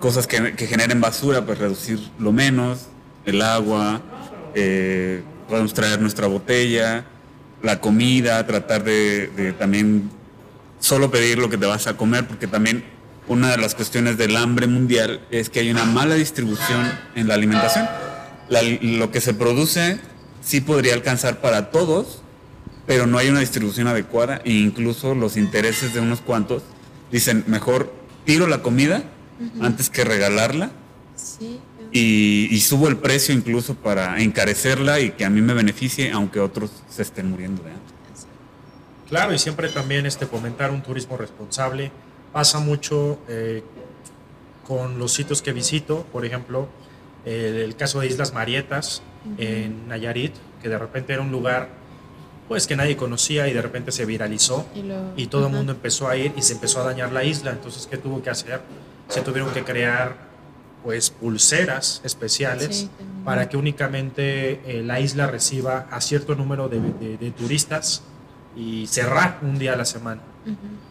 [0.00, 2.86] cosas que, que generen basura, pues reducir lo menos,
[3.24, 4.00] el agua,
[4.54, 7.04] eh, podemos traer nuestra botella,
[7.62, 10.10] la comida, tratar de, de también
[10.78, 12.84] solo pedir lo que te vas a comer, porque también
[13.28, 17.34] una de las cuestiones del hambre mundial es que hay una mala distribución en la
[17.34, 17.88] alimentación.
[18.48, 19.98] La- lo que se produce
[20.42, 22.20] sí podría alcanzar para todos,
[22.86, 26.62] pero no hay una distribución adecuada e incluso los intereses de unos cuantos
[27.10, 27.92] dicen, mejor
[28.26, 29.04] tiro la comida
[29.60, 30.70] antes que regalarla
[31.16, 31.60] Sí.
[31.92, 36.40] y, y subo el precio incluso para encarecerla y que a mí me beneficie, aunque
[36.40, 37.84] otros se estén muriendo de hambre.
[39.08, 41.90] Claro, y siempre también este, fomentar un turismo responsable.
[42.34, 43.62] Pasa mucho eh,
[44.66, 46.66] con los sitios que visito, por ejemplo,
[47.24, 49.02] el, el caso de Islas Marietas
[49.38, 51.68] en Nayarit, que de repente era un lugar
[52.48, 55.72] pues que nadie conocía y de repente se viralizó Y, lo- y todo el mundo
[55.72, 57.52] empezó a ir y se empezó a dañar la isla.
[57.52, 58.60] Entonces, ¿qué tuvo que hacer?
[59.08, 60.16] Se tuvieron que crear
[60.82, 62.90] pues pulseras especiales Sí,
[63.24, 68.02] para que únicamente eh, la isla reciba a cierto número de, de- de turistas
[68.56, 70.20] y cerrar un día a la semana.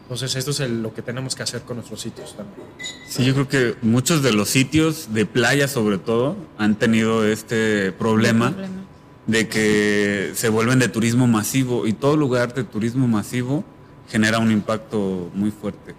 [0.03, 2.67] Entonces, esto es el- lo que tenemos que hacer con nuestros sitios también.
[3.07, 7.91] Sí, yo creo que muchos de los sitios de playa sobre todo han tenido este
[7.93, 8.73] problema Problema.
[9.27, 13.63] de que se vuelven de turismo masivo y todo lugar de turismo masivo
[14.09, 15.95] genera un impacto muy fuerte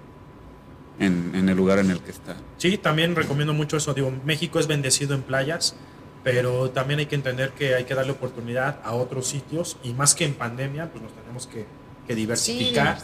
[1.01, 2.37] en, en el lugar en el que está.
[2.59, 3.95] Sí, también recomiendo mucho eso.
[3.95, 5.75] Digo, México es bendecido en playas,
[6.23, 10.14] pero también hay que entender que hay que darle oportunidad a otros sitios y más
[10.14, 11.64] que en pandemia, pues nos tenemos que,
[12.07, 12.99] que diversificar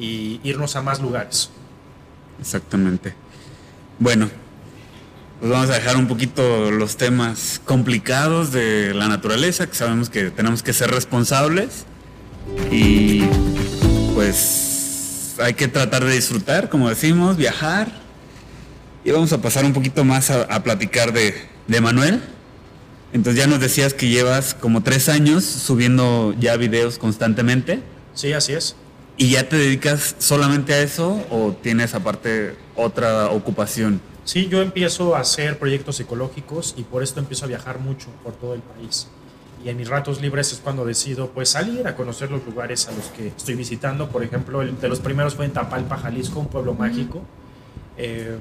[0.00, 1.50] y irnos a más lugares.
[2.40, 3.14] Exactamente.
[3.98, 4.30] Bueno,
[5.38, 10.30] pues vamos a dejar un poquito los temas complicados de la naturaleza, que sabemos que
[10.30, 11.84] tenemos que ser responsables
[12.70, 13.22] y
[14.14, 18.00] pues hay que tratar de disfrutar, como decimos, viajar.
[19.04, 21.34] Y vamos a pasar un poquito más a, a platicar de,
[21.66, 22.20] de Manuel.
[23.12, 27.82] Entonces ya nos decías que llevas como tres años subiendo ya videos constantemente.
[28.14, 28.76] Sí, así es.
[29.20, 34.00] ¿Y ya te dedicas solamente a eso o tienes aparte otra ocupación?
[34.24, 38.32] Sí, yo empiezo a hacer proyectos ecológicos y por esto empiezo a viajar mucho por
[38.32, 39.08] todo el país.
[39.62, 42.92] Y en mis ratos libres es cuando decido pues salir a conocer los lugares a
[42.92, 44.08] los que estoy visitando.
[44.08, 47.20] Por ejemplo, el de los primeros fue en Tapalpa, Jalisco, un pueblo mágico.
[47.98, 48.38] Eh,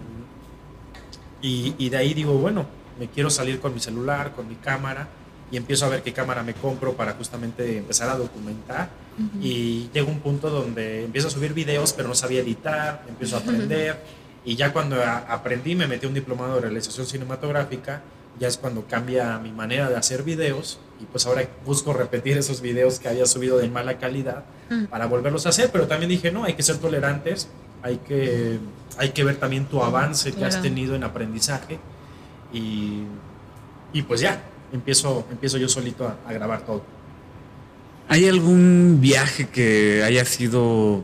[1.42, 2.66] y, y de ahí digo, bueno,
[2.98, 5.10] me quiero salir con mi celular, con mi cámara
[5.52, 9.09] y empiezo a ver qué cámara me compro para justamente empezar a documentar.
[9.42, 13.40] Y llega un punto donde empiezo a subir videos, pero no sabía editar, empiezo a
[13.40, 14.02] aprender.
[14.46, 18.02] Y ya cuando aprendí, me metí a un diplomado de realización cinematográfica,
[18.40, 20.80] ya es cuando cambia mi manera de hacer videos.
[21.02, 24.86] Y pues ahora busco repetir esos videos que había subido de mala calidad Mm.
[24.86, 25.70] para volverlos a hacer.
[25.72, 27.50] Pero también dije, no, hay que ser tolerantes,
[27.82, 28.60] hay que,
[28.98, 31.80] hay que ver también tu avance que has tenido en aprendizaje.
[32.54, 33.04] Y,
[33.94, 36.84] y pues ya, empiezo, empiezo yo solito a, a grabar todo.
[38.12, 41.04] ¿Hay algún viaje que haya sido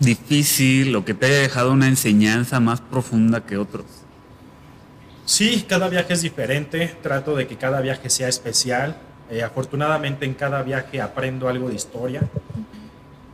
[0.00, 3.86] difícil o que te haya dejado una enseñanza más profunda que otros?
[5.24, 6.94] Sí, cada viaje es diferente.
[7.02, 8.98] Trato de que cada viaje sea especial.
[9.30, 12.20] Eh, afortunadamente en cada viaje aprendo algo de historia.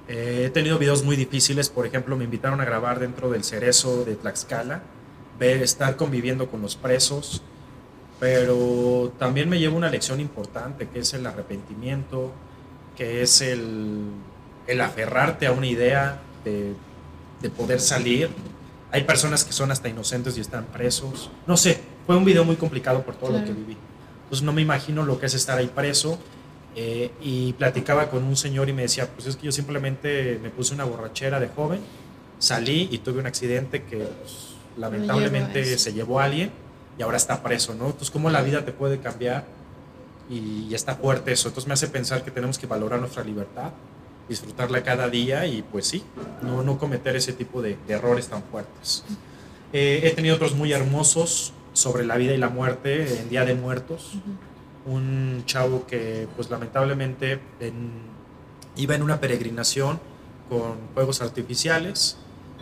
[0.06, 1.70] Eh, he tenido videos muy difíciles.
[1.70, 4.82] Por ejemplo, me invitaron a grabar dentro del cerezo de Tlaxcala,
[5.40, 7.42] ver, estar conviviendo con los presos.
[8.20, 12.32] Pero también me llevo una lección importante, que es el arrepentimiento,
[12.98, 14.10] que es el,
[14.66, 16.74] el aferrarte a una idea de,
[17.40, 18.28] de poder salir.
[18.90, 21.30] Hay personas que son hasta inocentes y están presos.
[21.46, 23.76] No sé, fue un video muy complicado por todo lo que viví.
[24.24, 26.18] Entonces no me imagino lo que es estar ahí preso.
[26.74, 30.50] eh, y platicaba con un señor y me decía, pues es que yo simplemente me
[30.50, 31.80] puse una borrachera de joven,
[32.38, 36.50] salí y tuve un accidente que pues, lamentablemente se llevó a alguien
[36.98, 37.86] y ahora está preso, ¿no?
[37.86, 39.44] Entonces, ¿cómo la vida te puede cambiar?
[40.30, 41.48] Y, y está fuerte eso.
[41.48, 43.70] Entonces me hace pensar que tenemos que valorar nuestra libertad,
[44.28, 46.02] disfrutarla cada día y pues sí,
[46.42, 49.04] no, no cometer ese tipo de, de errores tan fuertes.
[49.72, 53.54] Eh, he tenido otros muy hermosos sobre la vida y la muerte en Día de
[53.54, 54.12] Muertos.
[54.86, 57.90] Un chavo que pues lamentablemente en-
[58.76, 59.98] iba en una peregrinación
[60.48, 62.16] con fuegos artificiales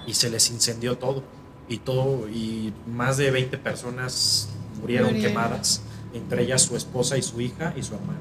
[0.06, 1.22] y se les incendió todo.
[1.68, 4.48] Y todo, y más de 20 personas
[4.80, 5.32] murieron Murieron.
[5.34, 5.82] quemadas,
[6.16, 8.20] entre ellas su esposa y su hija y su hermana.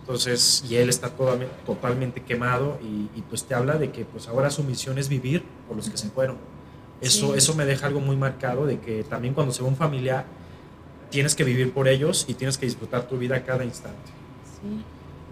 [0.00, 4.28] Entonces, y él está toda- totalmente quemado y, y, pues te habla de que pues
[4.28, 6.36] ahora su misión es vivir por los que se fueron.
[7.00, 7.38] Eso, Sí.
[7.38, 10.24] eso me deja algo muy marcado de que también cuando se va un familiar,
[11.10, 14.10] tienes que vivir por ellos y tienes que disfrutar tu vida cada instante.
[14.60, 14.84] Sí.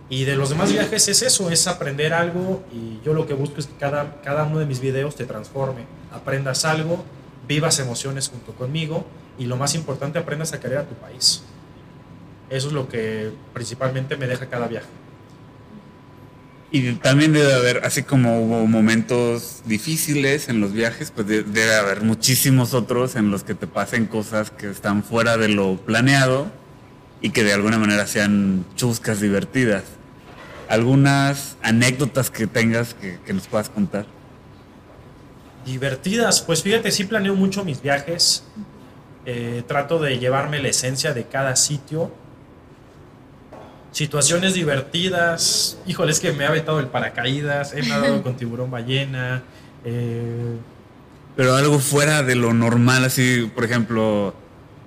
[0.08, 3.58] Y de los demás viajes es eso, es aprender algo y yo lo que busco
[3.60, 7.02] es que cada, cada uno de mis videos te transforme, aprendas algo,
[7.46, 9.04] vivas emociones junto conmigo
[9.38, 11.42] y lo más importante, aprendas a querer a tu país.
[12.52, 14.86] Eso es lo que principalmente me deja cada viaje.
[16.70, 21.74] Y también debe haber, así como hubo momentos difíciles en los viajes, pues de- debe
[21.74, 26.50] haber muchísimos otros en los que te pasen cosas que están fuera de lo planeado
[27.22, 29.84] y que de alguna manera sean chuscas, divertidas.
[30.68, 34.06] Algunas anécdotas que tengas que, que nos puedas contar.
[35.64, 38.44] Divertidas, pues fíjate, sí planeo mucho mis viajes,
[39.26, 42.12] eh, trato de llevarme la esencia de cada sitio.
[43.92, 49.42] Situaciones divertidas, híjole, es que me ha aventado el paracaídas, he nadado con tiburón ballena,
[49.84, 50.56] eh,
[51.36, 54.34] Pero algo fuera de lo normal, así, por ejemplo,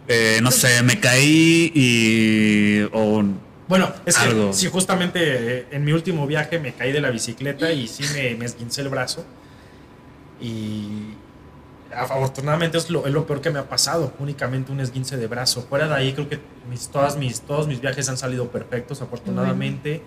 [0.07, 2.81] eh, no sé, me caí y...
[2.93, 3.23] o
[3.67, 4.53] Bueno, es que Algo.
[4.53, 5.19] sí, justamente
[5.59, 8.81] eh, en mi último viaje me caí de la bicicleta y sí me, me esguincé
[8.81, 9.23] el brazo.
[10.41, 11.13] Y
[11.95, 15.61] afortunadamente es lo, es lo peor que me ha pasado, únicamente un esguince de brazo.
[15.63, 20.01] Fuera de ahí creo que mis, todas mis, todos mis viajes han salido perfectos, afortunadamente.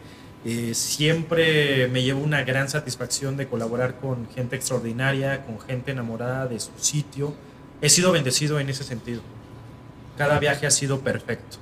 [0.45, 6.47] Eh, siempre me llevo una gran satisfacción de colaborar con gente extraordinaria, con gente enamorada
[6.47, 7.35] de su sitio.
[7.81, 9.21] He sido bendecido en ese sentido.
[10.17, 11.59] Cada viaje ha sido perfecto.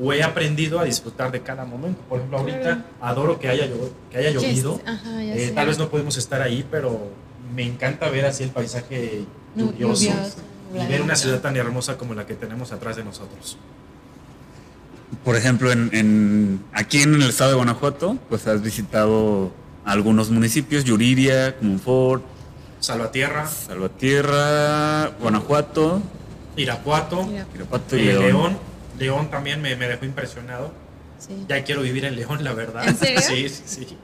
[0.00, 2.00] O he aprendido a disfrutar de cada momento.
[2.08, 3.66] Por ejemplo, ahorita adoro que haya,
[4.10, 4.80] que haya Ya llovido.
[4.84, 7.10] es- Ajá, Eh, tal vez no podemos estar ahí, pero
[7.54, 9.24] me encanta ver así el paisaje
[9.58, 10.36] lluvioso, lluvioso,
[10.74, 13.56] y ver una ciudad tan hermosa como la que tenemos atrás de nosotros.
[15.24, 19.50] Por ejemplo, en, en- aquí en el estado de Guanajuato, pues has visitado
[19.84, 22.22] algunos municipios, Yuriria, Comonfort,
[22.80, 26.02] Salvatierra, Salvatierra, Guanajuato,
[26.56, 28.22] Irapuato, Irapuato eh, y León.
[28.22, 28.58] León.
[28.98, 30.72] León también me, me dejó impresionado.
[31.18, 31.44] sí.
[31.48, 32.86] Ya quiero vivir en León, la verdad.
[32.86, 33.20] ¿En serio?
[33.26, 33.96] Sí, sí, sí.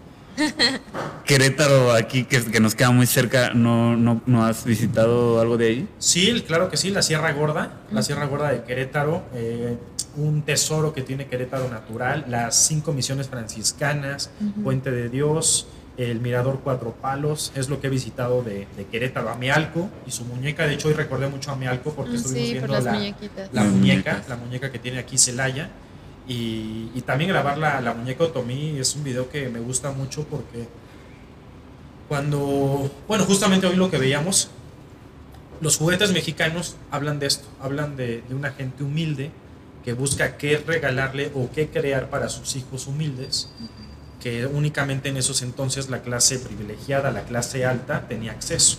[1.24, 5.66] Querétaro, aquí que, que nos queda muy cerca, ¿no, no, ¿no has visitado algo de
[5.66, 5.88] ahí?
[5.98, 9.76] Sí, claro que sí, la Sierra Gorda, la Sierra Gorda de Querétaro, eh,
[10.16, 14.30] un tesoro que tiene Querétaro natural, las cinco misiones franciscanas,
[14.62, 15.66] Puente de Dios,
[15.96, 20.24] el Mirador Cuatro Palos, es lo que he visitado de, de Querétaro, Amealco y su
[20.24, 22.84] muñeca, de hecho hoy recordé mucho a Amealco porque Ah, estuvimos sí, por viendo las
[23.52, 25.70] la, muñeca, la muñeca que tiene aquí Celaya.
[26.26, 30.24] Y, y también grabar la, la muñeca Otomí es un video que me gusta mucho
[30.24, 30.66] porque
[32.08, 34.48] cuando, bueno, justamente hoy lo que veíamos,
[35.60, 39.30] los juguetes mexicanos hablan de esto, hablan de, de una gente humilde
[39.84, 43.50] que busca qué regalarle o qué crear para sus hijos humildes,
[44.20, 48.78] que únicamente en esos entonces la clase privilegiada, la clase alta, tenía acceso.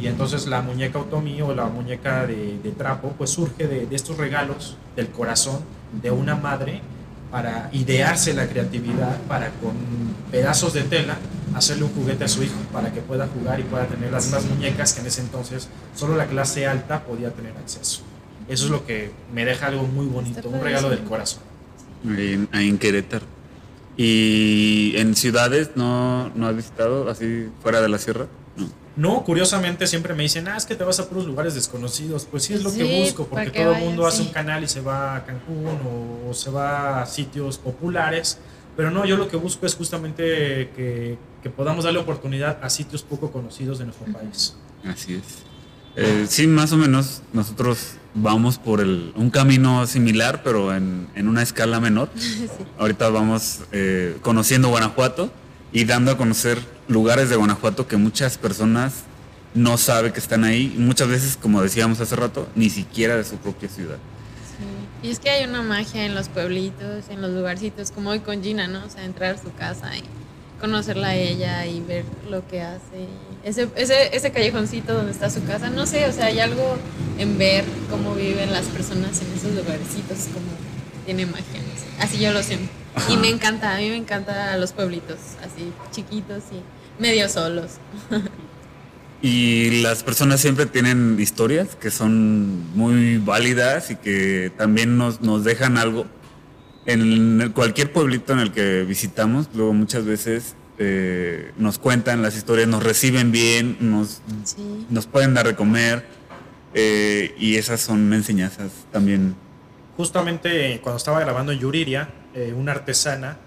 [0.00, 3.96] Y entonces la muñeca Otomi o la muñeca de, de trapo, pues surge de, de
[3.96, 5.60] estos regalos del corazón
[5.92, 6.80] de una madre
[7.30, 9.74] para idearse la creatividad, para con
[10.30, 11.16] pedazos de tela
[11.54, 14.44] hacerle un juguete a su hijo, para que pueda jugar y pueda tener las mismas
[14.44, 18.02] muñecas que en ese entonces solo la clase alta podía tener acceso.
[18.48, 21.42] Eso es lo que me deja algo muy bonito, un regalo del corazón.
[22.08, 23.24] Ahí en, ahí en Querétaro.
[23.96, 28.26] ¿Y en ciudades no, no has visitado, así fuera de la sierra?
[28.96, 29.22] No.
[29.24, 32.26] Curiosamente siempre me dicen, ah, es que te vas a puros lugares desconocidos.
[32.30, 34.28] Pues sí, es lo que busco, porque que todo el mundo hace sí.
[34.28, 38.38] un canal y se va a Cancún o, o se va a sitios populares.
[38.76, 43.02] Pero no, yo lo que busco es justamente que, que podamos darle oportunidad a sitios
[43.02, 44.56] poco conocidos de nuestro país.
[44.84, 45.46] Así es.
[45.96, 51.26] Eh, sí, más o menos nosotros vamos por el, un camino similar, pero en, en
[51.26, 52.10] una escala menor.
[52.78, 55.30] Ahorita vamos eh, conociendo Guanajuato
[55.72, 59.04] y dando a conocer lugares de Guanajuato que muchas personas
[59.54, 60.74] no saben que están ahí.
[60.78, 63.96] Muchas veces, como decíamos hace rato, ni siquiera de su propia ciudad.
[64.58, 65.08] Sí.
[65.08, 68.42] Y es que hay una magia en los pueblitos, en los lugarcitos, como hoy con
[68.42, 68.84] Gina, ¿no?
[68.84, 70.02] O sea, entrar a su casa y
[70.60, 73.08] conocerla a ella y ver lo que hace.
[73.44, 76.76] Ese, ese, ese callejoncito donde está su casa, no sé, o sea, hay algo
[77.18, 80.46] en ver cómo viven las personas en esos lugarcitos, como
[81.04, 81.44] tiene magia.
[81.60, 82.04] no.
[82.04, 82.68] Así yo lo siento.
[83.08, 87.72] Y me encanta, a mí me encanta los pueblitos, así chiquitos y medio solos.
[89.22, 95.42] Y las personas siempre tienen historias que son muy válidas y que también nos, nos
[95.42, 96.06] dejan algo.
[96.84, 102.68] En cualquier pueblito en el que visitamos, luego muchas veces eh, nos cuentan las historias,
[102.68, 104.86] nos reciben bien, nos, Sí.
[104.90, 106.06] nos pueden dar de comer
[106.74, 109.34] eh, y esas son enseñanzas también.
[109.96, 113.38] Justamente cuando estaba grabando en Yuriria, eh, una artesana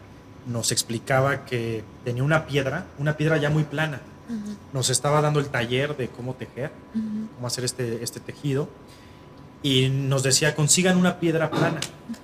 [0.47, 4.01] nos explicaba que tenía una piedra, una piedra ya muy plana,
[4.73, 6.71] nos estaba dando el taller de cómo tejer,
[7.35, 8.67] cómo hacer este, este tejido.
[9.61, 11.79] Y nos decía, consigan una piedra plana.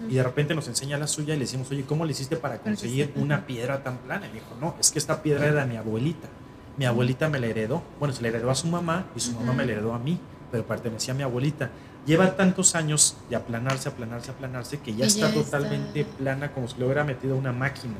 [0.09, 2.57] Y de repente nos enseña la suya y le decimos, oye, ¿cómo le hiciste para
[2.57, 4.25] conseguir una piedra tan plana?
[4.25, 6.29] Y me dijo, no, es que esta piedra era de mi abuelita.
[6.77, 7.83] Mi abuelita me la heredó.
[7.99, 10.19] Bueno, se la heredó a su mamá y su mamá me la heredó a mí,
[10.51, 11.69] pero pertenecía a mi abuelita.
[12.05, 15.43] Lleva tantos años de aplanarse, aplanarse, aplanarse, que ya está ya está.
[15.43, 17.95] totalmente plana, como si le hubiera metido una máquina.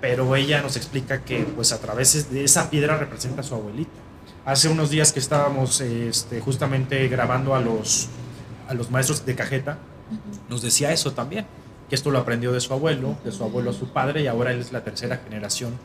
[0.00, 3.92] Pero ella nos explica que, pues, a través de esa piedra representa a su abuelita.
[4.44, 8.08] Hace unos días que estábamos este, justamente grabando a los,
[8.68, 9.78] a los maestros de cajeta,
[10.48, 11.46] nos decía eso también,
[11.88, 14.50] que esto lo aprendió de su abuelo, de su abuelo a su padre, y ahora
[14.52, 15.78] él es la tercera generación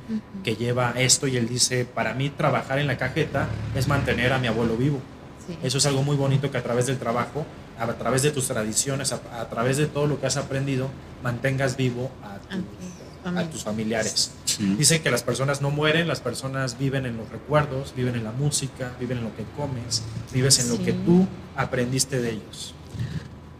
[0.43, 4.39] que lleva esto, y él dice, para mí trabajar en la cajeta es mantener a
[4.39, 4.99] mi abuelo vivo.
[5.47, 5.57] Sí.
[5.63, 7.45] Eso es algo muy bonito que a través del trabajo,
[7.79, 10.89] a través de tus tradiciones, a, a través de todo lo que has aprendido,
[11.23, 13.51] mantengas vivo a, tu- A tus a familias.
[13.51, 14.31] tus familiares.
[14.45, 14.75] Sí.
[14.77, 18.31] Dicen que las personas no mueren, las personas viven en los recuerdos, viven en la
[18.31, 22.73] música, viven en lo que comes, vives en lo que tú aprendiste de ellos.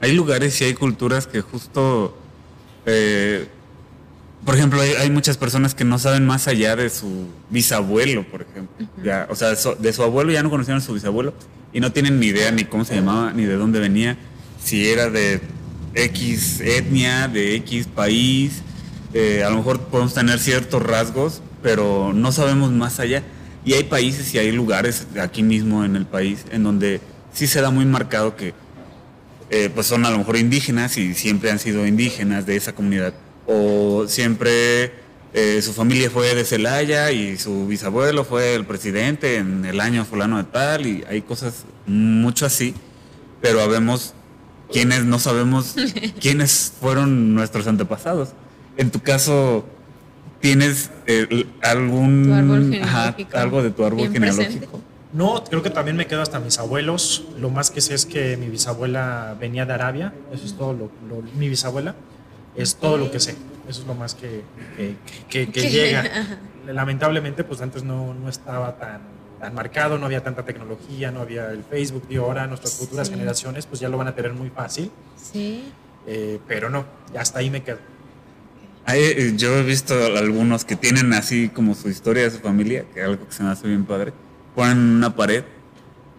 [0.01, 2.15] Hay lugares y hay culturas que justo,
[2.85, 3.47] eh,
[4.45, 8.41] por ejemplo, hay, hay muchas personas que no saben más allá de su bisabuelo, por
[8.41, 8.87] ejemplo.
[9.03, 11.33] ya, o sea, so- de su abuelo ya no conocieron a su bisabuelo
[11.73, 14.17] y no tienen ni idea ni cómo se llamaba, ni de dónde venía,
[14.63, 15.41] si era de
[15.93, 18.61] X etnia, de X país.
[19.13, 23.23] eh, a lo mejor podemos tener ciertos rasgos, pero no sabemos más allá.
[23.65, 27.01] Y hay países y hay lugares aquí mismo en el país en donde
[27.33, 28.53] sí se da muy marcado que
[29.49, 33.13] eh, pues son a lo mejor indígenas y siempre han sido indígenas de esa comunidad.
[33.45, 34.93] O siempre
[35.33, 40.03] eh, su familia fue de Celaya y su bisabuelo fue el presidente en el año
[40.05, 42.73] fulano de tal y hay cosas mucho así,
[43.41, 44.13] pero habemos
[44.71, 45.75] quienes no sabemos
[46.19, 48.29] quiénes fueron nuestros antepasados.
[48.77, 49.65] En tu caso,
[50.39, 54.49] ¿tienes eh, algún ajá, algo de tu árbol genealógico?
[54.59, 54.91] presente.
[55.13, 57.25] No, creo que también me quedo hasta mis abuelos.
[57.37, 60.13] Lo más que sé es que mi bisabuela venía de Arabia.
[60.33, 61.95] Eso es todo lo, lo- mi bisabuela.
[62.55, 63.35] Es todo lo que sé.
[63.71, 64.41] Eso es lo más que,
[64.77, 64.95] que,
[65.29, 66.03] que- que Que- llega.
[66.67, 68.99] Lamentablemente, pues antes no, no estaba tan,
[69.39, 72.03] tan marcado, no había tanta tecnología, no había el Facebook.
[72.09, 73.13] Y ahora nuestras futuras Sí.
[73.13, 74.91] generaciones pues ya lo van a tener muy fácil.
[75.15, 75.71] Sí.
[76.05, 77.77] Eh, pero no, ya hasta ahí me quedo.
[78.85, 82.83] Hay, eh, yo he visto algunos que tienen así como su historia de su familia,
[82.93, 84.11] que es algo que se me hace bien padre.
[84.53, 85.43] Ponen en una pared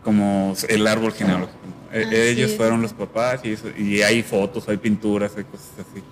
[0.02, 1.58] como el árbol genealógico.
[1.92, 5.44] Eh, Ah, Ellos sí, fueron los papás y, eso, y hay fotos, hay pinturas, hay
[5.44, 6.02] cosas así.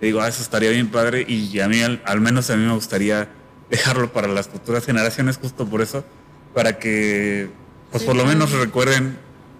[0.00, 2.72] Digo, ah, eso estaría bien padre y a mí, al, al menos a mí me
[2.72, 3.28] gustaría
[3.70, 6.04] dejarlo para las futuras generaciones justo por eso,
[6.54, 7.50] para que
[7.90, 9.18] pues Sí, por lo menos recuerden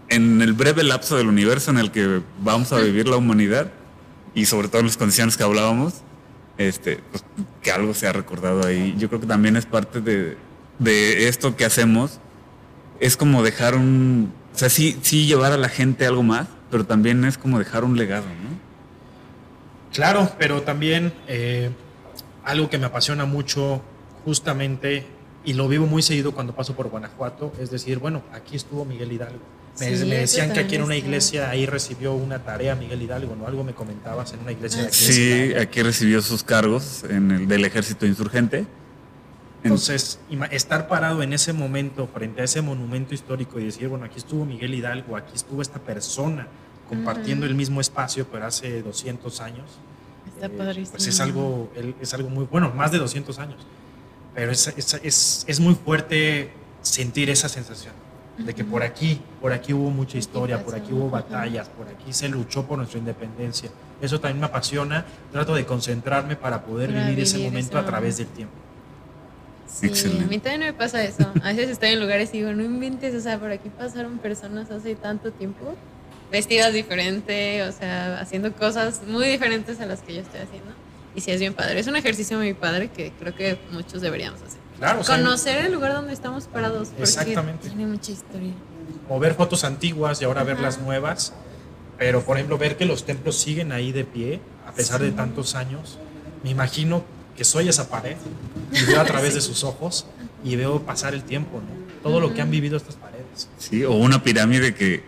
[0.09, 3.71] en el breve lapso del universo en el que vamos a vivir la humanidad
[4.35, 5.95] y sobre todo en las condiciones que hablábamos,
[6.57, 7.25] este, pues,
[7.63, 8.95] que algo se ha recordado ahí.
[8.99, 10.37] Yo creo que también es parte de,
[10.79, 12.21] de esto que hacemos,
[13.01, 16.85] es como dejar un, o sea, sí, sí llevar a la gente algo más, pero
[16.85, 18.68] también es como dejar un legado, ¿no?
[19.93, 21.71] Claro, pero también eh,
[22.45, 23.83] algo que me apasiona mucho
[24.25, 25.07] justamente
[25.45, 29.13] y lo vivo muy seguido cuando paso por Guanajuato, es decir, bueno, aquí estuvo Miguel
[29.13, 29.39] Hidalgo.
[29.81, 33.01] Me, Sí, me eso decían que aquí en una iglesia ahí recibió una tarea Miguel
[33.01, 33.47] Hidalgo, ¿no?
[33.47, 34.97] Algo me comentabas en una iglesia de aquí.
[35.07, 38.59] de Sí, aquí recibió sus cargos en el del ejército insurgente.
[38.59, 38.67] En-
[39.63, 40.19] Entonces,
[40.51, 44.45] estar parado en ese momento frente a ese monumento histórico y decir, bueno, aquí estuvo
[44.45, 46.49] Miguel Hidalgo, aquí estuvo esta persona
[46.89, 47.51] compartiendo Ujú.
[47.51, 49.67] el mismo espacio, pero hace 200 años.
[50.35, 50.93] Está Eh, padrísimo.
[50.93, 51.71] Pues es algo,
[52.01, 53.59] es algo muy bueno, más de 200 años.
[54.35, 56.51] Pero es, es, es, es muy fuerte
[56.83, 57.93] sentir esa sensación
[58.39, 62.13] de que por aquí, por aquí hubo mucha historia, por aquí hubo batallas, por aquí
[62.13, 63.69] se luchó por nuestra independencia.
[64.01, 65.05] Eso también me apasiona.
[65.33, 68.55] Trato de concentrarme para poder Para vivir, ese vivir momento ese a través del tiempo.
[69.67, 70.25] Sí, Excelente.
[70.25, 71.31] a mí también me pasa eso.
[71.43, 74.71] A veces estoy en lugares y digo, no inventes, o sea, por aquí pasaron personas
[74.71, 75.75] hace tanto tiempo,
[76.31, 80.73] vestidas diferente, o sea, haciendo cosas muy diferentes a las que yo estoy haciendo.
[81.15, 81.81] Y sí, es bien padre.
[81.81, 84.59] Es un ejercicio muy padre que creo que muchos deberíamos hacer.
[84.79, 87.69] Claro, o sea, Conocer el lugar donde estamos parados, porque Exactamente.
[87.69, 88.53] tiene mucha historia.
[89.09, 90.63] o ver fotos antiguas y ahora ver Ajá.
[90.63, 91.33] las nuevas.
[91.99, 95.55] Pero, por ejemplo, ver que los templos siguen ahí de pie, a pesar de tantos
[95.57, 95.99] años.
[96.45, 97.03] Me imagino
[97.37, 98.17] que soy esa pared
[98.73, 100.07] y veo a través de sus ojos
[100.45, 102.03] y veo pasar el tiempo, ¿no?
[102.03, 103.49] Todo lo que han vivido estas paredes.
[103.59, 105.03] Sí, o una pirámide que,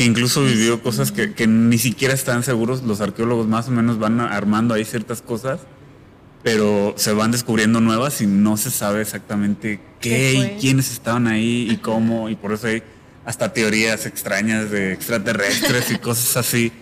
[0.00, 2.82] que incluso vivió cosas que, que ni siquiera están seguros.
[2.82, 5.60] Los arqueólogos más o menos van armando ahí ciertas cosas,
[6.42, 11.26] pero se van descubriendo nuevas y no se sabe exactamente qué ¿Qué y quiénes estaban
[11.26, 12.82] ahí y cómo, y por eso hay
[13.26, 16.72] hasta teorías extrañas de extraterrestres y cosas así,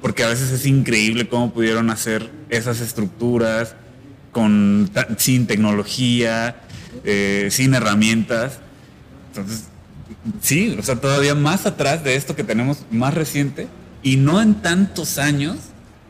[0.00, 3.74] porque a veces es increíble cómo pudieron hacer esas estructuras,
[4.30, 6.62] con, sin tecnología,
[7.02, 8.60] eh, sin herramientas.
[9.30, 9.64] Entonces,
[10.40, 13.68] sí, o sea, todavía más atrás de esto que tenemos más reciente
[14.02, 15.56] y no en tantos años,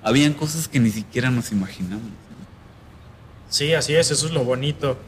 [0.03, 2.11] habían cosas que ni siquiera nos imaginamos.
[3.49, 4.99] Sí, así es, eso es lo bonito.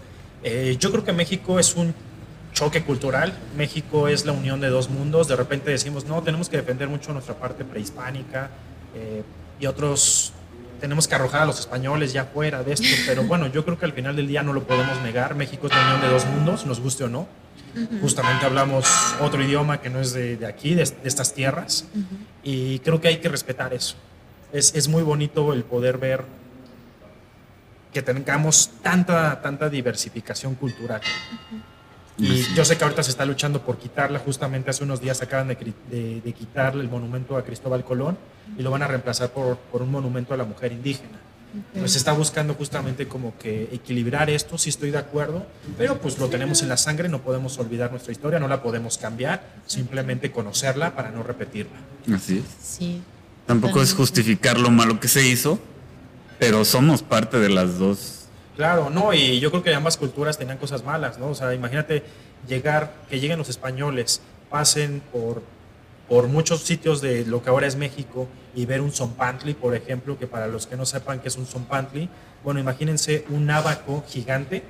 [0.43, 1.95] Eh, yo creo que México es un
[2.53, 3.39] choque cultural.
[3.57, 5.29] México es la unión de dos mundos.
[5.29, 8.51] De repente decimos, no, tenemos que defender mucho nuestra parte prehispánica
[8.95, 9.23] eh,
[9.59, 10.33] y otros
[10.81, 12.89] tenemos que arrojar a los españoles ya fuera de esto.
[13.07, 15.35] Pero bueno, yo creo que al final del día no lo podemos negar.
[15.35, 17.29] México es la unión de dos mundos, nos guste o no.
[18.01, 18.87] Justamente hablamos
[19.21, 21.87] otro idioma que no es de, de aquí, de, de estas tierras.
[22.43, 23.97] Y creo que hay que respetar eso.
[24.53, 26.25] Es, es muy bonito el poder ver
[27.93, 31.01] que tengamos tanta, tanta diversificación cultural.
[32.19, 34.19] Y yo sé que ahorita se está luchando por quitarla.
[34.19, 38.19] Justamente hace unos días acaban de, de, de quitar el monumento a Cristóbal Colón
[38.59, 41.19] y lo van a reemplazar por, por un monumento a la mujer indígena.
[41.77, 45.47] Pues se está buscando justamente como que equilibrar esto, sí estoy de acuerdo,
[45.77, 48.99] pero pues lo tenemos en la sangre, no podemos olvidar nuestra historia, no la podemos
[48.99, 51.79] cambiar, simplemente conocerla para no repetirla.
[52.15, 52.45] Así es.
[52.63, 53.03] Sí.
[53.47, 55.59] Tampoco es justificar lo malo que se hizo,
[56.39, 58.27] pero somos parte de las dos.
[58.57, 61.29] Claro, no, y yo creo que ambas culturas tenían cosas malas, ¿no?
[61.29, 62.05] O sea, imagínate
[62.47, 64.21] llegar, que lleguen los españoles,
[64.51, 65.43] pasen por,
[66.11, 70.19] por muchos sitios de lo que ahora es México y ver un zompantli, por ejemplo,
[70.19, 72.09] que para los que no sepan qué es un zompantli,
[72.43, 74.65] bueno, imagínense un nábaco gigante,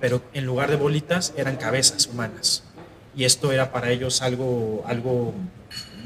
[0.00, 2.64] pero en lugar de bolitas eran cabezas humanas.
[3.14, 5.34] Y esto era para ellos algo, algo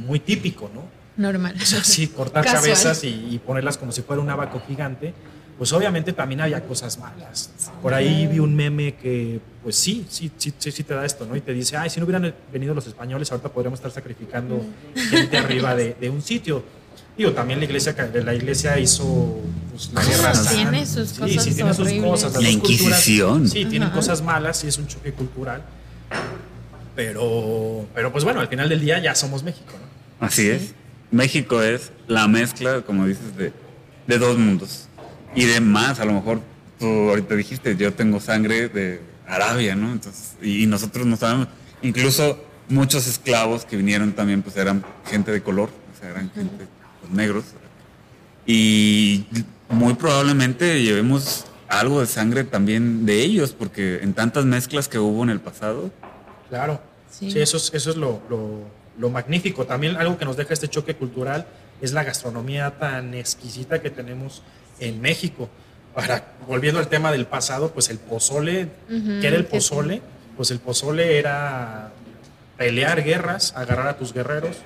[0.01, 0.83] muy típico, ¿no?
[1.17, 1.55] Normal.
[1.63, 2.63] O sea, sí, cortar Casual.
[2.63, 5.15] cabezas y, y ponerlas como si fuera un abaco gigante,
[5.63, 7.51] pues obviamente también había cosas malas.
[7.81, 11.25] Por ahí vi un meme que, pues sí, sí, sí, sí, sí te da esto,
[11.25, 11.37] ¿no?
[11.37, 14.61] Y te dice, ay, si no hubieran venido los españoles, ahorita podríamos estar sacrificando
[15.09, 16.65] gente arriba de, de un sitio.
[17.17, 19.39] Digo, también la iglesia, la iglesia hizo
[19.71, 20.53] pues, la guerra Cosas.
[20.53, 22.11] Tiene sus Sí, cosas sí, tiene sus horribles.
[22.11, 22.33] cosas.
[22.33, 23.49] las La dos culturas, Inquisición.
[23.49, 23.95] sí, tienen Ajá.
[23.95, 25.63] cosas malas y es un choque cultural.
[26.97, 29.75] Pero, pero pues bueno, al final del día ya somos México,
[30.21, 30.27] ¿no?
[30.27, 30.75] Así es.
[31.13, 33.53] México es la mezcla, como dices, de,
[34.09, 34.89] de dos mundos.
[35.35, 36.41] Y de más, a lo mejor
[36.79, 39.93] tú ahorita dijiste, yo tengo sangre de Arabia, ¿no?
[39.93, 41.49] Entonces, y, y nosotros no sabemos.
[41.83, 46.67] Incluso muchos esclavos que vinieron también, pues eran gente de color, o sea, eran gente
[47.01, 47.45] pues, negros.
[48.47, 49.27] Y
[49.69, 55.23] muy probablemente llevemos algo de sangre también de ellos, porque en tantas mezclas que hubo
[55.23, 55.91] en el pasado,
[56.49, 56.83] Claro.
[57.11, 57.31] Sí.
[57.31, 58.61] Sí, eso es, eso es lo, lo-
[58.99, 59.65] lo magnífico.
[59.65, 61.47] También algo que nos deja este choque cultural
[61.81, 64.43] es la gastronomía tan exquisita que tenemos
[64.89, 65.49] en México.
[65.95, 69.49] Para, volviendo al tema del pasado, pues el pozole, ¿qué era el sí.
[69.51, 70.03] pozole?
[70.37, 71.93] Pues el pozole era
[72.57, 74.57] pelear guerras, agarrar a tus guerreros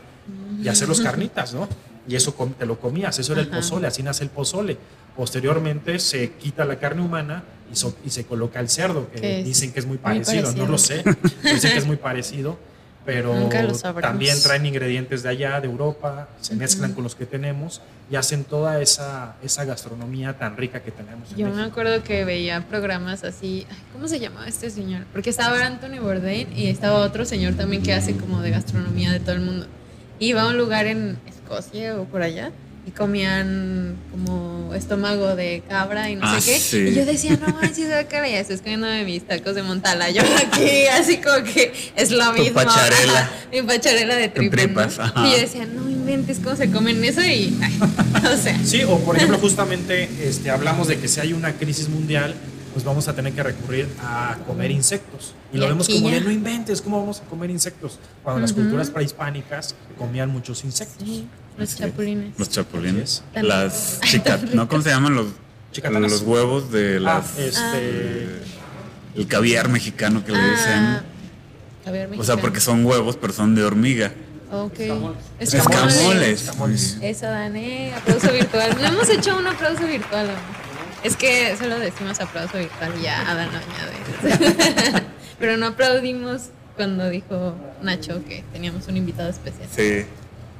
[0.62, 1.68] y hacerlos carnitas, ¿no?
[2.08, 4.76] Y eso te lo comías, eso era el pozole, así nace el pozole.
[5.16, 7.42] Posteriormente se quita la carne humana
[7.72, 10.52] y, so- y se coloca el cerdo, que es dicen que es muy muy parecido,
[10.52, 11.02] no lo sé,
[11.42, 12.58] dicen que es muy parecido,
[13.06, 14.02] pero Nunca lo sabremos.
[14.10, 17.80] también traen ingredientes de allá, de Europa, se mezclan con los que tenemos
[18.10, 21.30] y hacen toda esa, esa gastronomía tan rica que tenemos.
[21.30, 23.66] en Yo me acuerdo que veía programas así.
[23.70, 25.04] ay, ¿Cómo se llamaba este señor?
[25.12, 29.20] Porque estaba Anthony Bourdain y estaba otro señor también que hace como de gastronomía de
[29.20, 29.66] todo el mundo.
[30.18, 32.50] Iba a un lugar en Escocia o por allá
[32.86, 36.58] y comían como estómago de cabra y no Ah, sé qué.
[36.60, 36.78] sí.
[36.78, 40.08] Y yo decía, no manches, cara, ya estoy comiendo de mis tacos de Montala.
[40.10, 42.54] Yo aquí, así como que es lo mismo.
[42.54, 43.20] pacharela.
[43.20, 44.60] Ajá, Mi pacharela de tripas.
[44.60, 45.04] tripas, ¿no?
[45.04, 45.26] ajá.
[45.26, 47.58] Y yo decía, no inventes cómo se comen eso y.
[47.60, 47.78] ay,
[48.32, 48.58] o sea.
[48.64, 52.34] Sí, o por ejemplo, justamente este, hablamos de que si hay una crisis mundial,
[52.72, 55.34] pues vamos a tener que recurrir a comer insectos.
[55.52, 56.16] Y, Y lo vemos como ya.
[56.16, 57.98] de no inventes, ¿cómo vamos a comer insectos?
[58.22, 61.02] Cuando las culturas prehispánicas comían muchos insectos.
[61.08, 61.26] Sí,
[61.58, 62.38] los chapulines.
[62.38, 64.68] los chapulines, las chicas, ¿no?
[64.68, 65.26] ¿Cómo se llaman los,
[65.72, 66.10] Chicatanas.
[66.10, 68.26] los huevos de Ah, las, este,
[69.16, 71.16] el caviar mexicano que le Ah, dicen?
[71.84, 72.40] caviar O sea, mexicano.
[72.40, 74.12] porque son huevos, pero son de hormiga.
[74.52, 74.78] Ok.
[74.80, 75.18] Escamoles.
[75.54, 76.42] Escamoles.
[76.42, 76.98] Escamoles.
[77.02, 77.90] Eso, Dani.
[77.90, 78.76] Aplauso virtual.
[78.80, 80.28] No hemos hecho un aplauso virtual.
[81.02, 85.02] Es que solo decimos aplauso virtual y ya Adán lo añade.
[85.38, 86.42] Pero no aplaudimos
[86.76, 89.68] cuando dijo Nacho que teníamos un invitado especial.
[89.74, 90.04] Sí.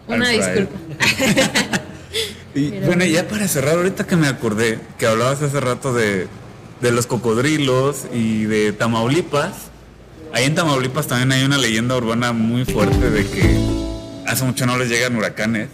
[0.08, 0.78] Una disculpa.
[2.54, 6.26] Y bueno, ya para cerrar, ahorita que me acordé que hablabas hace rato de,
[6.80, 9.52] de los cocodrilos y de Tamaulipas.
[10.32, 13.58] Ahí en Tamaulipas también hay una leyenda urbana muy fuerte de que
[14.26, 15.68] hace mucho no les llegan huracanes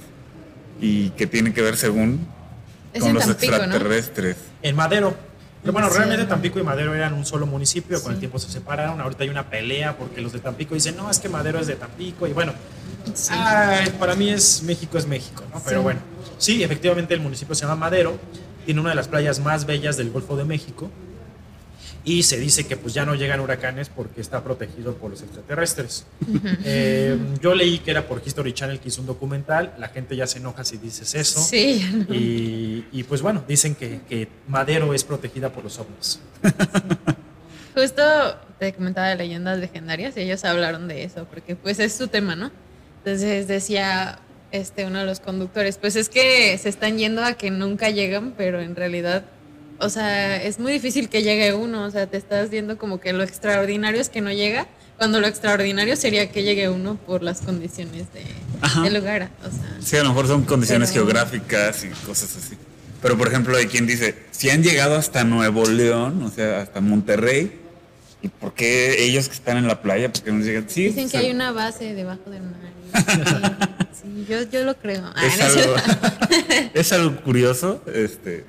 [0.81, 2.27] y que tiene que ver según
[2.93, 3.59] Es con los Tampico, ¿no?
[3.59, 4.37] extraterrestres.
[4.63, 5.15] En Madero.
[5.63, 9.01] Pero bueno, realmente Tampico y Madero eran un solo municipio, con el tiempo se separaron.
[9.01, 11.77] Ahorita hay una pelea porque los de Tampico dicen, no, es que Madero es de
[11.77, 12.27] Tampico.
[12.27, 12.53] Y bueno,
[13.15, 13.33] Sí.
[13.33, 15.61] ay, para mí es México es México, ¿no?
[15.65, 15.83] Pero Sí.
[15.85, 16.01] bueno,
[16.39, 18.19] Sí, efectivamente el municipio se llama Madero,
[18.65, 20.91] tiene una de las playas más bellas del Golfo de México
[22.05, 26.07] y se dice que pues ya no llegan huracanes porque está protegido por los extraterrestres.
[26.65, 30.27] Eh, yo leí que era por History Channel que hizo un documental, la gente ya
[30.27, 31.41] se enoja si dices eso.
[31.41, 32.07] Sí.
[32.11, 36.21] Y, y, pues bueno, dicen que, que Madero es protegida por los ovnis.
[37.75, 38.03] Justo
[38.59, 42.37] te comentaba de leyendas legendarias y ellos hablaron de eso, porque pues es su tema,
[42.37, 42.51] ¿no?
[42.99, 44.21] Entonces decía
[44.53, 48.35] este uno de los conductores, pues es que se están yendo a que nunca llegan,
[48.37, 49.25] pero en realidad,
[49.79, 53.13] o sea, es muy difícil que llegue uno, o sea, te estás viendo como que
[53.13, 54.67] lo extraordinario es que no llega,
[54.99, 58.25] cuando lo extraordinario sería que llegue uno por las condiciones de,
[58.83, 59.77] del lugar, o sea.
[59.81, 62.57] Sí, a lo mejor son condiciones Pero- geográficas y cosas así.
[63.01, 66.81] Pero por ejemplo, hay quien dice, si han llegado hasta Nuevo León, o sea, hasta
[66.81, 67.59] Monterrey,
[68.23, 70.67] ¿y por qué ellos que están en la playa, por qué no llegan?
[70.69, 72.73] Sí, Dicen que hay una base debajo del mar.
[74.03, 75.03] Sí, sí, yo, yo lo creo.
[75.15, 75.75] Ah, Es no algo,
[76.75, 78.45] es algo curioso, este,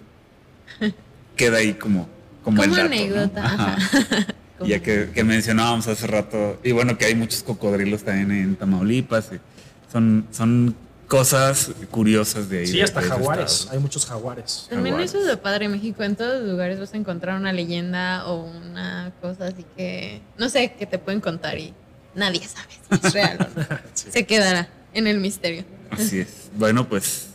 [1.36, 2.08] queda ahí como,
[2.44, 2.96] como, el Como dato, ¿no?
[2.96, 3.74] anécdota, Ajá.
[3.76, 4.28] ajá.
[4.58, 8.56] Como- Ya que, que mencionábamos hace rato, y bueno, que hay muchos cocodrilos también en
[8.56, 9.40] Tamaulipas, y
[9.92, 10.76] son, son
[11.08, 12.68] cosas curiosas de ahí.
[12.68, 13.72] Sí, de- hasta jaguares, estado.
[13.74, 14.68] hay muchos jaguares.
[14.70, 15.12] También Jaguares.
[15.12, 16.04] eso es de padre México.
[16.04, 20.50] En todos los lugares vas a encontrar una leyenda o una cosa así que, no
[20.50, 21.74] sé, que te pueden contar y
[22.16, 22.70] nadie sabe
[23.02, 23.68] si es real o no.
[23.96, 24.10] Sí.
[24.12, 25.66] Se quedará en el misterio.
[25.90, 26.50] Así es.
[26.56, 27.30] Bueno, pues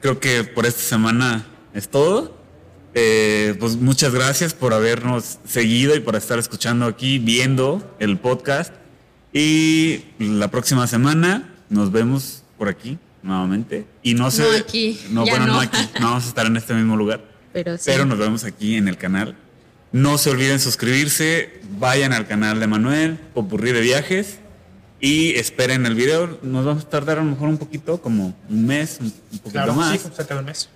[0.00, 1.44] creo que por esta semana
[1.74, 2.37] es todo.
[3.00, 8.74] Eh, pues muchas gracias por habernos seguido y por estar escuchando aquí, viendo el podcast.
[9.32, 13.86] Y la próxima semana nos vemos por aquí nuevamente.
[14.02, 14.42] Y no sé.
[14.42, 15.52] No aquí, No, ya bueno, no.
[15.54, 15.60] no.
[15.60, 15.78] aquí.
[16.00, 17.24] No vamos a estar en este mismo lugar.
[17.52, 17.84] Pero sí.
[17.86, 19.36] Pero nos vemos aquí en el canal.
[19.92, 24.40] No se olviden suscribirse, vayan al canal de Manuel, Popurrí de Viajes,
[25.00, 26.40] y esperen el video.
[26.42, 29.74] Nos vamos a tardar a lo mejor un poquito, como un mes, un poquito Claro,
[29.74, 30.68] más, sí, como cerca de un mes.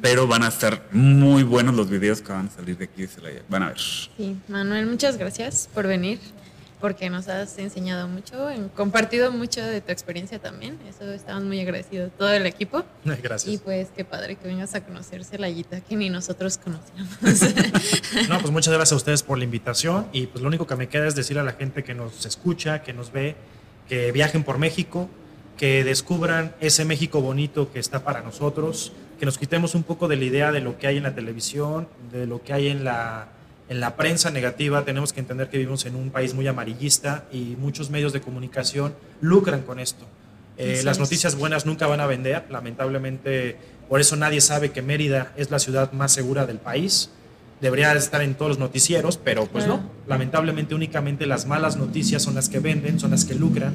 [0.00, 3.08] Pero van a estar muy buenos los videos que van a salir de aquí de
[3.08, 3.42] Celaya.
[3.48, 3.78] Van a ver.
[3.78, 6.18] Sí, Manuel, muchas gracias por venir,
[6.80, 10.78] porque nos has enseñado mucho, compartido mucho de tu experiencia también.
[10.88, 12.84] Eso estamos muy agradecidos, todo el equipo.
[13.04, 13.52] Gracias.
[13.52, 17.10] Y pues qué padre que vengas a conocer Celayita, que ni nosotros conocíamos.
[18.28, 20.88] No, pues muchas gracias a ustedes por la invitación y pues lo único que me
[20.88, 23.36] queda es decir a la gente que nos escucha, que nos ve,
[23.88, 25.08] que viajen por México,
[25.56, 30.16] que descubran ese México bonito que está para nosotros, que nos quitemos un poco de
[30.16, 33.28] la idea de lo que hay en la televisión, de lo que hay en la,
[33.68, 34.82] en la prensa negativa.
[34.86, 38.94] Tenemos que entender que vivimos en un país muy amarillista y muchos medios de comunicación
[39.20, 40.06] lucran con esto.
[40.56, 43.58] Eh, las noticias buenas nunca van a vender, lamentablemente
[43.90, 47.10] por eso nadie sabe que Mérida es la ciudad más segura del país.
[47.60, 49.82] Debería estar en todos los noticieros, pero pues no.
[50.08, 53.74] Lamentablemente únicamente las malas noticias son las que venden, son las que lucran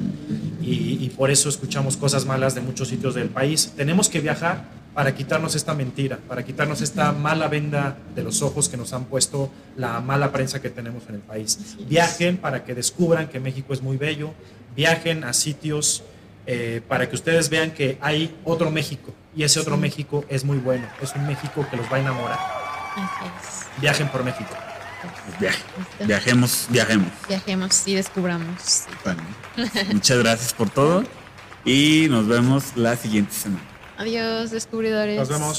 [0.60, 3.74] y, y por eso escuchamos cosas malas de muchos sitios del país.
[3.76, 8.70] Tenemos que viajar para quitarnos esta mentira, para quitarnos esta mala venda de los ojos
[8.70, 11.76] que nos han puesto la mala prensa que tenemos en el país.
[11.86, 14.32] Viajen para que descubran que México es muy bello,
[14.74, 16.02] viajen a sitios
[16.46, 19.82] eh, para que ustedes vean que hay otro México y ese otro Sí.
[19.82, 22.38] México es muy bueno, es un México que los va a enamorar.
[23.78, 24.48] Viajen por México.
[25.38, 25.62] Viaje.
[26.06, 27.12] Viajemos, viajemos.
[27.28, 28.84] Viajemos y descubramos.
[29.04, 29.22] Bueno,
[29.92, 31.04] muchas gracias por todo
[31.66, 33.75] y nos vemos la siguiente semana.
[33.98, 35.18] Adiós, descubridores.
[35.18, 35.54] Nos vemos.